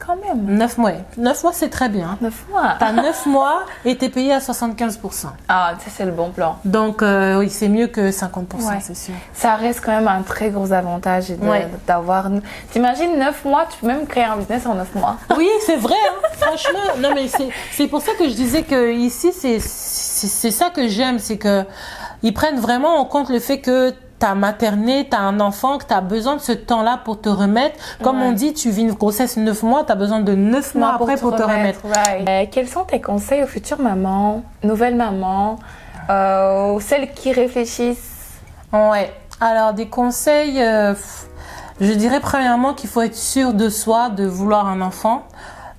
Quand 0.06 0.16
même. 0.16 0.44
9 0.58 0.78
mois. 0.78 0.90
9 1.16 1.42
mois, 1.42 1.52
c'est 1.54 1.70
très 1.70 1.88
bien. 1.88 2.18
Neuf 2.20 2.44
mois. 2.50 2.74
T'as 2.78 2.92
9 2.92 3.26
mois 3.26 3.62
et 3.84 3.96
t'es 3.96 4.08
payé 4.08 4.32
à 4.34 4.38
75%. 4.38 5.26
Ah, 5.48 5.72
ça 5.78 5.90
c'est 5.94 6.04
le 6.04 6.12
bon 6.12 6.30
plan. 6.30 6.58
Donc, 6.64 7.02
euh, 7.02 7.38
oui, 7.38 7.48
c'est 7.48 7.68
mieux 7.68 7.86
que 7.86 8.10
50%, 8.10 8.68
Ouais. 8.68 8.78
c'est 8.82 8.96
sûr. 8.96 9.14
Ça 9.32 9.54
reste 9.56 9.80
quand 9.84 9.92
même 9.92 10.08
un 10.08 10.22
très 10.22 10.50
gros 10.50 10.72
avantage 10.72 11.28
de- 11.30 11.36
Ouais. 11.46 11.68
d'avoir. 11.86 12.26
T'imagines 12.70 13.18
9 13.18 13.44
mois, 13.44 13.66
tu 13.70 13.78
peux 13.78 13.86
même 13.86 14.06
créer 14.06 14.24
un 14.24 14.36
business 14.36 14.66
en 14.66 14.74
9 14.74 14.94
mois. 14.94 15.16
Oui, 15.36 15.48
c'est 15.66 15.76
vrai, 15.76 15.94
hein. 16.10 16.28
franchement. 16.38 16.78
Non, 17.00 17.10
mais 17.14 17.26
c'est, 17.72 17.86
pour 17.86 18.02
ça 18.02 18.12
que 18.18 18.24
je 18.28 18.34
disais 18.34 18.62
que 18.62 18.92
ici, 18.92 19.32
c'est 19.32 19.58
ça 20.50 20.70
que 20.70 20.88
j'aime, 20.88 21.18
c'est 21.18 21.38
que 21.38 21.64
ils 22.22 22.32
prennent 22.34 22.58
vraiment 22.60 22.98
en 22.98 23.04
compte 23.04 23.28
le 23.30 23.38
fait 23.40 23.60
que 23.60 23.92
t'as 24.24 24.34
materné, 24.34 25.06
t'as 25.10 25.18
un 25.18 25.38
enfant, 25.38 25.76
que 25.76 25.84
t'as 25.84 26.00
besoin 26.00 26.36
de 26.36 26.40
ce 26.40 26.52
temps-là 26.52 26.98
pour 27.04 27.20
te 27.20 27.28
remettre. 27.28 27.76
Comme 28.02 28.20
Ouais. 28.22 28.28
on 28.28 28.32
dit, 28.32 28.54
tu 28.54 28.70
vis 28.70 28.80
une 28.80 28.92
grossesse 28.92 29.36
9 29.36 29.62
mois, 29.62 29.84
t'as 29.86 29.96
besoin 29.96 30.20
de 30.20 30.34
9 30.34 30.74
mois 30.76 30.94
après 30.94 31.16
pour 31.18 31.36
te 31.36 31.42
remettre. 31.42 31.80
right. 31.84 32.26
Euh, 32.26 32.44
quels 32.50 32.66
sont 32.68 32.84
tes 32.84 33.02
conseils 33.02 33.42
aux 33.42 33.46
futures 33.46 33.78
mamans, 33.82 34.42
nouvelles 34.62 34.94
mamans, 34.96 35.58
euh, 36.08 36.70
aux 36.72 36.80
celles 36.80 37.12
qui 37.12 37.32
réfléchissent? 37.34 38.30
Ouais. 38.72 39.12
Alors 39.42 39.74
des 39.74 39.88
conseils, 39.88 40.62
euh, 40.62 40.94
je 41.82 41.92
dirais 41.92 42.20
premièrement 42.20 42.72
qu'il 42.72 42.88
faut 42.88 43.02
être 43.02 43.14
sûr 43.16 43.52
de 43.52 43.68
soi, 43.68 44.08
de 44.08 44.24
vouloir 44.24 44.66
un 44.68 44.80
enfant. 44.80 45.24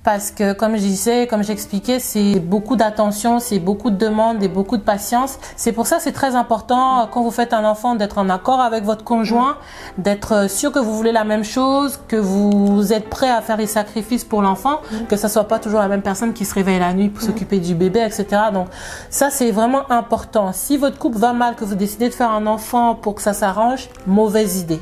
Parce 0.06 0.30
que 0.30 0.52
comme 0.52 0.76
je 0.76 0.82
disais, 0.82 1.26
comme 1.26 1.42
j'expliquais, 1.42 1.98
c'est 1.98 2.38
beaucoup 2.38 2.76
d'attention, 2.76 3.40
c'est 3.40 3.58
beaucoup 3.58 3.90
de 3.90 3.96
demandes 3.96 4.40
et 4.40 4.46
beaucoup 4.46 4.76
de 4.76 4.82
patience. 4.82 5.36
C'est 5.56 5.72
pour 5.72 5.88
ça 5.88 5.96
que 5.96 6.02
c'est 6.04 6.12
très 6.12 6.36
important 6.36 7.00
euh, 7.00 7.06
quand 7.10 7.24
vous 7.24 7.32
faites 7.32 7.52
un 7.52 7.64
enfant 7.64 7.96
d'être 7.96 8.18
en 8.18 8.28
accord 8.30 8.60
avec 8.60 8.84
votre 8.84 9.02
conjoint, 9.02 9.56
d'être 9.98 10.32
euh, 10.32 10.46
sûr 10.48 10.70
que 10.70 10.78
vous 10.78 10.94
voulez 10.94 11.10
la 11.10 11.24
même 11.24 11.42
chose, 11.42 11.98
que 12.06 12.14
vous 12.14 12.92
êtes 12.92 13.10
prêt 13.10 13.28
à 13.28 13.40
faire 13.40 13.56
les 13.56 13.66
sacrifices 13.66 14.22
pour 14.22 14.42
l'enfant, 14.42 14.78
que 15.08 15.16
ça 15.16 15.28
soit 15.28 15.48
pas 15.48 15.58
toujours 15.58 15.80
la 15.80 15.88
même 15.88 16.02
personne 16.02 16.34
qui 16.34 16.44
se 16.44 16.54
réveille 16.54 16.78
la 16.78 16.94
nuit 16.94 17.08
pour 17.08 17.24
s'occuper 17.24 17.58
du 17.58 17.74
bébé, 17.74 17.98
etc. 17.98 18.42
Donc 18.54 18.68
ça 19.10 19.30
c'est 19.30 19.50
vraiment 19.50 19.90
important. 19.90 20.52
Si 20.52 20.76
votre 20.76 20.98
couple 20.98 21.18
va 21.18 21.32
mal, 21.32 21.56
que 21.56 21.64
vous 21.64 21.74
décidez 21.74 22.08
de 22.10 22.14
faire 22.14 22.30
un 22.30 22.46
enfant 22.46 22.94
pour 22.94 23.16
que 23.16 23.22
ça 23.22 23.32
s'arrange, 23.32 23.88
mauvaise 24.06 24.60
idée, 24.60 24.80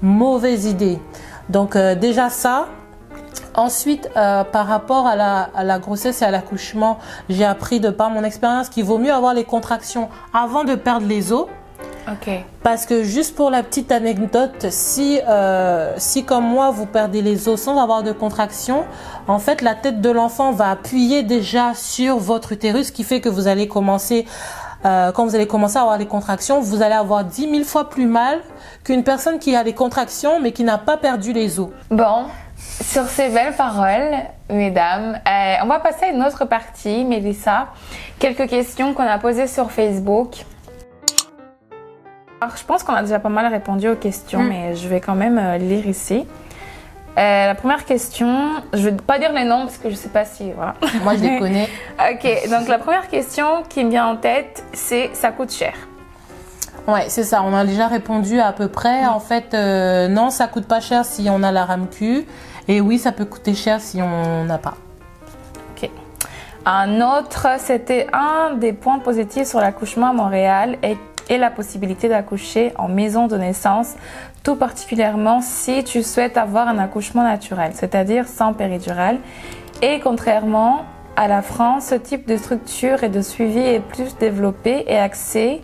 mauvaise 0.00 0.66
idée. 0.66 1.00
Donc 1.48 1.74
euh, 1.74 1.96
déjà 1.96 2.30
ça. 2.30 2.68
Ensuite, 3.54 4.08
euh, 4.16 4.44
par 4.44 4.66
rapport 4.66 5.06
à 5.06 5.16
la, 5.16 5.50
à 5.54 5.64
la 5.64 5.78
grossesse 5.78 6.22
et 6.22 6.24
à 6.24 6.30
l'accouchement, 6.30 6.98
j'ai 7.28 7.44
appris 7.44 7.80
de 7.80 7.90
par 7.90 8.10
mon 8.10 8.24
expérience 8.24 8.68
qu'il 8.68 8.84
vaut 8.84 8.98
mieux 8.98 9.12
avoir 9.12 9.34
les 9.34 9.44
contractions 9.44 10.08
avant 10.32 10.64
de 10.64 10.74
perdre 10.74 11.06
les 11.06 11.32
os. 11.32 11.46
Ok. 12.08 12.30
Parce 12.62 12.86
que 12.86 13.02
juste 13.02 13.34
pour 13.36 13.50
la 13.50 13.62
petite 13.62 13.92
anecdote, 13.92 14.66
si, 14.70 15.20
euh, 15.28 15.92
si 15.96 16.24
comme 16.24 16.44
moi 16.44 16.70
vous 16.70 16.86
perdez 16.86 17.22
les 17.22 17.48
os 17.48 17.60
sans 17.60 17.80
avoir 17.80 18.02
de 18.02 18.12
contraction, 18.12 18.84
en 19.28 19.38
fait 19.38 19.62
la 19.62 19.74
tête 19.74 20.00
de 20.00 20.10
l'enfant 20.10 20.52
va 20.52 20.70
appuyer 20.70 21.22
déjà 21.22 21.74
sur 21.74 22.16
votre 22.16 22.52
utérus, 22.52 22.88
ce 22.88 22.92
qui 22.92 23.04
fait 23.04 23.20
que 23.20 23.28
vous 23.28 23.48
allez 23.48 23.68
commencer, 23.68 24.26
euh, 24.84 25.12
quand 25.12 25.26
vous 25.26 25.34
allez 25.34 25.46
commencer 25.46 25.76
à 25.76 25.82
avoir 25.82 25.98
les 25.98 26.06
contractions, 26.06 26.60
vous 26.60 26.82
allez 26.82 26.94
avoir 26.94 27.24
10 27.24 27.50
000 27.50 27.64
fois 27.64 27.88
plus 27.88 28.06
mal 28.06 28.40
qu'une 28.82 29.04
personne 29.04 29.38
qui 29.38 29.54
a 29.54 29.62
les 29.62 29.74
contractions 29.74 30.40
mais 30.40 30.52
qui 30.52 30.64
n'a 30.64 30.78
pas 30.78 30.96
perdu 30.96 31.32
les 31.32 31.60
os. 31.60 31.68
Bon, 31.90 32.24
sur 32.82 33.06
ces 33.06 33.28
belles 33.28 33.54
paroles, 33.54 34.12
mesdames, 34.50 35.18
euh, 35.26 35.54
on 35.62 35.66
va 35.66 35.78
passer 35.80 36.06
à 36.06 36.08
une 36.08 36.22
autre 36.22 36.44
partie, 36.44 37.04
Mélissa. 37.04 37.68
Quelques 38.18 38.48
questions 38.48 38.94
qu'on 38.94 39.06
a 39.06 39.18
posées 39.18 39.46
sur 39.46 39.70
Facebook. 39.70 40.44
Alors, 42.40 42.56
je 42.56 42.64
pense 42.64 42.82
qu'on 42.82 42.94
a 42.94 43.02
déjà 43.02 43.18
pas 43.18 43.28
mal 43.28 43.46
répondu 43.52 43.88
aux 43.88 43.96
questions, 43.96 44.40
Mm. 44.40 44.48
mais 44.48 44.76
je 44.76 44.88
vais 44.88 45.00
quand 45.00 45.14
même 45.14 45.38
euh, 45.38 45.58
lire 45.58 45.86
ici. 45.86 46.26
Euh, 47.18 47.46
la 47.46 47.54
première 47.54 47.84
question, 47.84 48.50
je 48.72 48.88
vais 48.88 48.92
pas 48.92 49.18
dire 49.18 49.32
les 49.32 49.44
noms 49.44 49.62
parce 49.62 49.78
que 49.78 49.90
je 49.90 49.94
sais 49.94 50.08
pas 50.08 50.24
si 50.24 50.52
voilà. 50.52 50.74
Moi 51.02 51.16
je 51.16 51.22
les 51.22 51.38
connais. 51.38 51.68
ok, 51.98 52.48
donc 52.48 52.68
la 52.68 52.78
première 52.78 53.08
question 53.08 53.62
qui 53.68 53.84
me 53.84 53.90
vient 53.90 54.06
en 54.06 54.16
tête, 54.16 54.64
c'est 54.72 55.10
ça 55.12 55.32
coûte 55.32 55.52
cher. 55.52 55.74
Ouais, 56.92 57.04
c'est 57.08 57.24
ça. 57.24 57.42
On 57.44 57.54
a 57.54 57.64
déjà 57.64 57.86
répondu 57.86 58.40
à 58.40 58.52
peu 58.52 58.68
près. 58.68 59.06
En 59.06 59.20
fait, 59.20 59.54
euh, 59.54 60.08
non, 60.08 60.30
ça 60.30 60.46
coûte 60.46 60.66
pas 60.66 60.80
cher 60.80 61.04
si 61.04 61.28
on 61.30 61.42
a 61.42 61.52
la 61.52 61.64
RAMQ. 61.64 62.26
Et 62.68 62.80
oui, 62.80 62.98
ça 62.98 63.12
peut 63.12 63.24
coûter 63.24 63.54
cher 63.54 63.80
si 63.80 64.00
on 64.02 64.44
n'a 64.44 64.58
pas. 64.58 64.74
Un 66.66 67.00
autre, 67.00 67.46
c'était 67.58 68.06
un 68.12 68.54
des 68.54 68.74
points 68.74 68.98
positifs 68.98 69.48
sur 69.48 69.60
l'accouchement 69.60 70.08
à 70.08 70.12
Montréal 70.12 70.76
et, 70.82 70.98
et 71.30 71.38
la 71.38 71.50
possibilité 71.50 72.06
d'accoucher 72.08 72.74
en 72.76 72.86
maison 72.86 73.28
de 73.28 73.36
naissance, 73.38 73.94
tout 74.42 74.56
particulièrement 74.56 75.40
si 75.40 75.84
tu 75.84 76.02
souhaites 76.02 76.36
avoir 76.36 76.68
un 76.68 76.78
accouchement 76.78 77.22
naturel, 77.22 77.72
c'est-à-dire 77.74 78.28
sans 78.28 78.52
péridurale. 78.52 79.20
Et 79.80 80.00
contrairement 80.00 80.84
à 81.16 81.28
la 81.28 81.40
France, 81.40 81.86
ce 81.86 81.94
type 81.94 82.28
de 82.28 82.36
structure 82.36 83.04
et 83.04 83.08
de 83.08 83.22
suivi 83.22 83.60
est 83.60 83.80
plus 83.80 84.16
développé 84.18 84.84
et 84.86 84.98
axé 84.98 85.62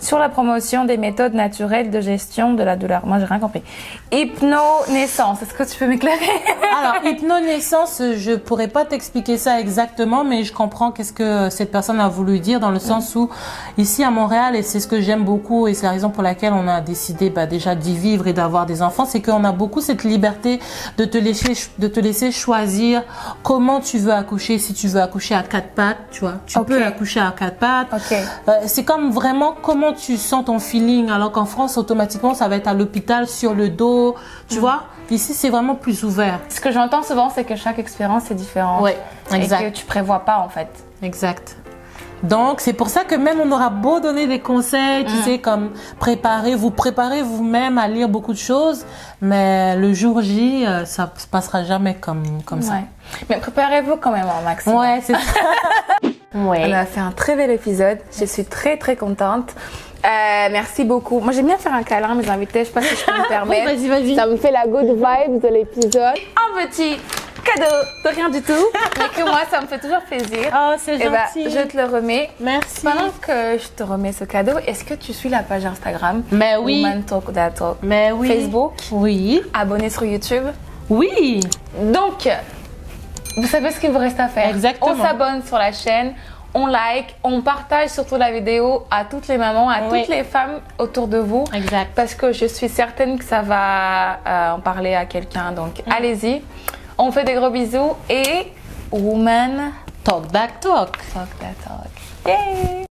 sur 0.00 0.18
la 0.18 0.28
promotion 0.28 0.84
des 0.84 0.96
méthodes 0.96 1.34
naturelles 1.34 1.90
de 1.90 2.00
gestion 2.00 2.54
de 2.54 2.62
la 2.62 2.76
douleur. 2.76 3.06
Moi, 3.06 3.18
j'ai 3.18 3.24
rien 3.26 3.38
compris. 3.38 3.62
Hypno-naissance, 4.12 5.42
est-ce 5.42 5.54
que 5.54 5.62
tu 5.64 5.78
peux 5.78 5.86
m'éclairer? 5.86 6.18
Alors, 6.80 7.04
hypnonaissance, 7.04 8.02
je 8.16 8.36
pourrais 8.36 8.68
pas 8.68 8.84
t'expliquer 8.84 9.36
ça 9.38 9.60
exactement, 9.60 10.24
mais 10.24 10.44
je 10.44 10.52
comprends 10.52 10.92
qu'est-ce 10.92 11.12
que 11.12 11.50
cette 11.50 11.70
personne 11.72 12.00
a 12.00 12.08
voulu 12.08 12.38
dire 12.40 12.60
dans 12.60 12.70
le 12.70 12.78
sens 12.78 13.14
où, 13.16 13.28
ici 13.76 14.04
à 14.04 14.10
Montréal, 14.10 14.54
et 14.56 14.62
c'est 14.62 14.80
ce 14.80 14.86
que 14.86 15.00
j'aime 15.00 15.24
beaucoup, 15.24 15.66
et 15.66 15.74
c'est 15.74 15.86
la 15.86 15.92
raison 15.92 16.10
pour 16.10 16.22
laquelle 16.22 16.52
on 16.52 16.68
a 16.68 16.80
décidé 16.80 17.30
bah, 17.30 17.46
déjà 17.46 17.74
d'y 17.74 17.96
vivre 17.96 18.26
et 18.26 18.32
d'avoir 18.32 18.66
des 18.66 18.82
enfants, 18.82 19.04
c'est 19.04 19.20
qu'on 19.22 19.44
a 19.44 19.52
beaucoup 19.52 19.80
cette 19.80 20.04
liberté 20.04 20.60
de 20.96 21.04
te 21.04 21.18
laisser, 21.18 21.52
de 21.78 21.88
te 21.88 22.00
laisser 22.00 22.30
choisir 22.30 23.02
comment 23.42 23.80
tu 23.80 23.98
veux 23.98 24.12
accoucher. 24.12 24.58
Si 24.58 24.74
tu 24.74 24.88
veux 24.88 25.00
accoucher 25.00 25.34
à 25.34 25.42
quatre 25.42 25.70
pattes, 25.70 25.98
tu 26.10 26.20
vois, 26.20 26.34
tu 26.46 26.58
Ok. 26.58 26.66
peux 26.68 26.84
accoucher 26.84 27.20
à 27.20 27.32
quatre 27.36 27.56
pattes. 27.56 27.88
Euh, 28.12 28.52
c'est 28.66 28.84
comme 28.84 29.10
vraiment 29.10 29.54
comment 29.60 29.87
tu 29.92 30.16
sens 30.16 30.44
ton 30.44 30.58
feeling, 30.58 31.10
alors 31.10 31.32
qu'en 31.32 31.44
France, 31.44 31.76
automatiquement, 31.76 32.34
ça 32.34 32.48
va 32.48 32.56
être 32.56 32.68
à 32.68 32.74
l'hôpital, 32.74 33.26
sur 33.28 33.54
le 33.54 33.68
dos, 33.68 34.14
tu 34.48 34.58
vois. 34.58 34.84
Ici, 35.10 35.32
c'est 35.34 35.48
vraiment 35.50 35.74
plus 35.74 36.04
ouvert. 36.04 36.40
Ce 36.48 36.60
que 36.60 36.70
j'entends 36.70 37.02
souvent, 37.02 37.30
c'est 37.30 37.44
que 37.44 37.56
chaque 37.56 37.78
expérience 37.78 38.30
est 38.30 38.34
différente. 38.34 38.82
Ouais, 38.82 38.98
exact. 39.32 39.62
Et 39.62 39.70
que 39.72 39.76
tu 39.76 39.84
prévois 39.86 40.20
pas, 40.20 40.38
en 40.38 40.48
fait. 40.48 40.68
Exact. 41.02 41.56
Donc, 42.24 42.60
c'est 42.60 42.72
pour 42.72 42.88
ça 42.88 43.04
que 43.04 43.14
même 43.14 43.38
on 43.40 43.50
aura 43.52 43.70
beau 43.70 44.00
donner 44.00 44.26
des 44.26 44.40
conseils, 44.40 45.04
Mm. 45.04 45.06
tu 45.06 45.16
sais, 45.22 45.38
comme 45.38 45.70
préparer, 46.00 46.56
vous 46.56 46.70
préparez 46.72 47.22
vous-même 47.22 47.78
à 47.78 47.86
lire 47.86 48.08
beaucoup 48.08 48.32
de 48.32 48.38
choses, 48.38 48.84
mais 49.20 49.76
le 49.76 49.94
jour 49.94 50.20
J, 50.20 50.66
euh, 50.66 50.84
ça 50.84 51.12
se 51.16 51.28
passera 51.28 51.62
jamais 51.62 51.94
comme, 51.94 52.42
comme 52.44 52.60
ça. 52.60 52.74
Mais 53.30 53.36
préparez-vous 53.38 53.96
quand 53.96 54.10
même 54.10 54.26
un 54.28 54.42
maximum. 54.42 54.78
Ouais, 54.80 55.00
c'est 55.02 55.12
ça. 55.14 55.20
On 56.34 56.50
a 56.52 56.84
fait 56.84 57.00
un 57.00 57.10
très 57.12 57.36
bel 57.36 57.50
épisode. 57.50 57.98
Je 58.18 58.24
suis 58.26 58.44
très 58.44 58.76
très 58.76 58.96
contente. 58.96 59.50
Euh, 60.04 60.48
merci 60.52 60.84
beaucoup. 60.84 61.20
Moi 61.20 61.32
j'aime 61.32 61.46
bien 61.46 61.58
faire 61.58 61.74
un 61.74 61.82
câlin 61.82 62.10
à 62.10 62.14
mes 62.14 62.28
invités. 62.28 62.60
Je 62.60 62.64
sais 62.66 62.72
pas 62.72 62.82
si 62.82 62.94
je 62.94 63.04
peux 63.04 63.12
me 63.18 63.28
permettre. 63.28 63.64
Vas-y, 63.64 63.88
vas-y. 63.88 64.14
Ça 64.14 64.26
me 64.26 64.36
fait 64.36 64.50
la 64.52 64.66
good 64.66 64.86
vibe 64.86 65.40
de 65.42 65.48
l'épisode. 65.48 66.14
Un 66.36 66.66
petit 66.66 66.98
cadeau 67.44 67.74
de 68.04 68.08
rien 68.14 68.28
du 68.28 68.42
tout, 68.42 68.52
mais 68.98 69.08
que 69.16 69.22
moi 69.26 69.40
ça 69.50 69.60
me 69.62 69.66
fait 69.66 69.78
toujours 69.78 70.02
plaisir. 70.02 70.52
Oh, 70.54 70.74
c'est 70.78 70.96
Et 71.00 71.08
bah, 71.08 71.24
gentil. 71.34 71.50
je 71.50 71.60
te 71.66 71.76
le 71.78 71.84
remets. 71.84 72.28
Merci. 72.40 72.82
Pendant 72.84 73.10
que 73.22 73.56
je 73.58 73.68
te 73.74 73.82
remets 73.82 74.12
ce 74.12 74.24
cadeau, 74.24 74.58
est-ce 74.66 74.84
que 74.84 74.94
tu 74.94 75.14
suis 75.14 75.30
la 75.30 75.38
page 75.42 75.64
Instagram 75.64 76.22
Mais 76.30 76.56
oui. 76.58 76.82
Woman 76.84 77.02
Talk 77.04 77.32
That 77.32 77.52
Talk? 77.52 77.78
Mais 77.82 78.12
oui. 78.12 78.28
Facebook, 78.28 78.72
Oui. 78.92 79.40
abonné 79.54 79.88
sur 79.88 80.04
YouTube? 80.04 80.44
Oui. 80.90 81.40
Donc, 81.80 82.28
vous 83.38 83.46
savez 83.46 83.70
ce 83.70 83.80
qu'il 83.80 83.90
vous 83.90 83.98
reste 83.98 84.20
à 84.20 84.28
faire. 84.28 84.48
Exactement. 84.48 84.92
On 84.98 85.02
s'abonne 85.02 85.42
sur 85.44 85.58
la 85.58 85.72
chaîne, 85.72 86.14
on 86.54 86.66
like, 86.66 87.14
on 87.22 87.40
partage 87.42 87.90
surtout 87.90 88.16
la 88.16 88.30
vidéo 88.32 88.86
à 88.90 89.04
toutes 89.04 89.28
les 89.28 89.36
mamans, 89.38 89.68
à 89.68 89.82
Oui. 89.90 90.00
toutes 90.00 90.08
les 90.14 90.24
femmes 90.24 90.60
autour 90.78 91.06
de 91.08 91.18
vous. 91.18 91.44
Exact. 91.54 91.92
Parce 91.94 92.14
que 92.14 92.32
je 92.32 92.46
suis 92.46 92.68
certaine 92.68 93.18
que 93.18 93.24
ça 93.24 93.42
va 93.42 94.18
euh, 94.26 94.50
en 94.52 94.60
parler 94.60 94.94
à 94.94 95.04
quelqu'un. 95.04 95.52
Donc, 95.52 95.78
Mm. 95.86 95.92
allez-y. 95.92 96.42
On 96.96 97.12
fait 97.12 97.24
des 97.24 97.34
gros 97.34 97.50
bisous 97.50 97.92
et 98.10 98.50
Woman 98.90 99.72
Talk 100.04 100.32
back 100.32 100.60
talk. 100.60 100.96
Talk 101.12 101.28
That 101.38 101.54
Talk. 101.64 101.90
Yay! 102.26 102.87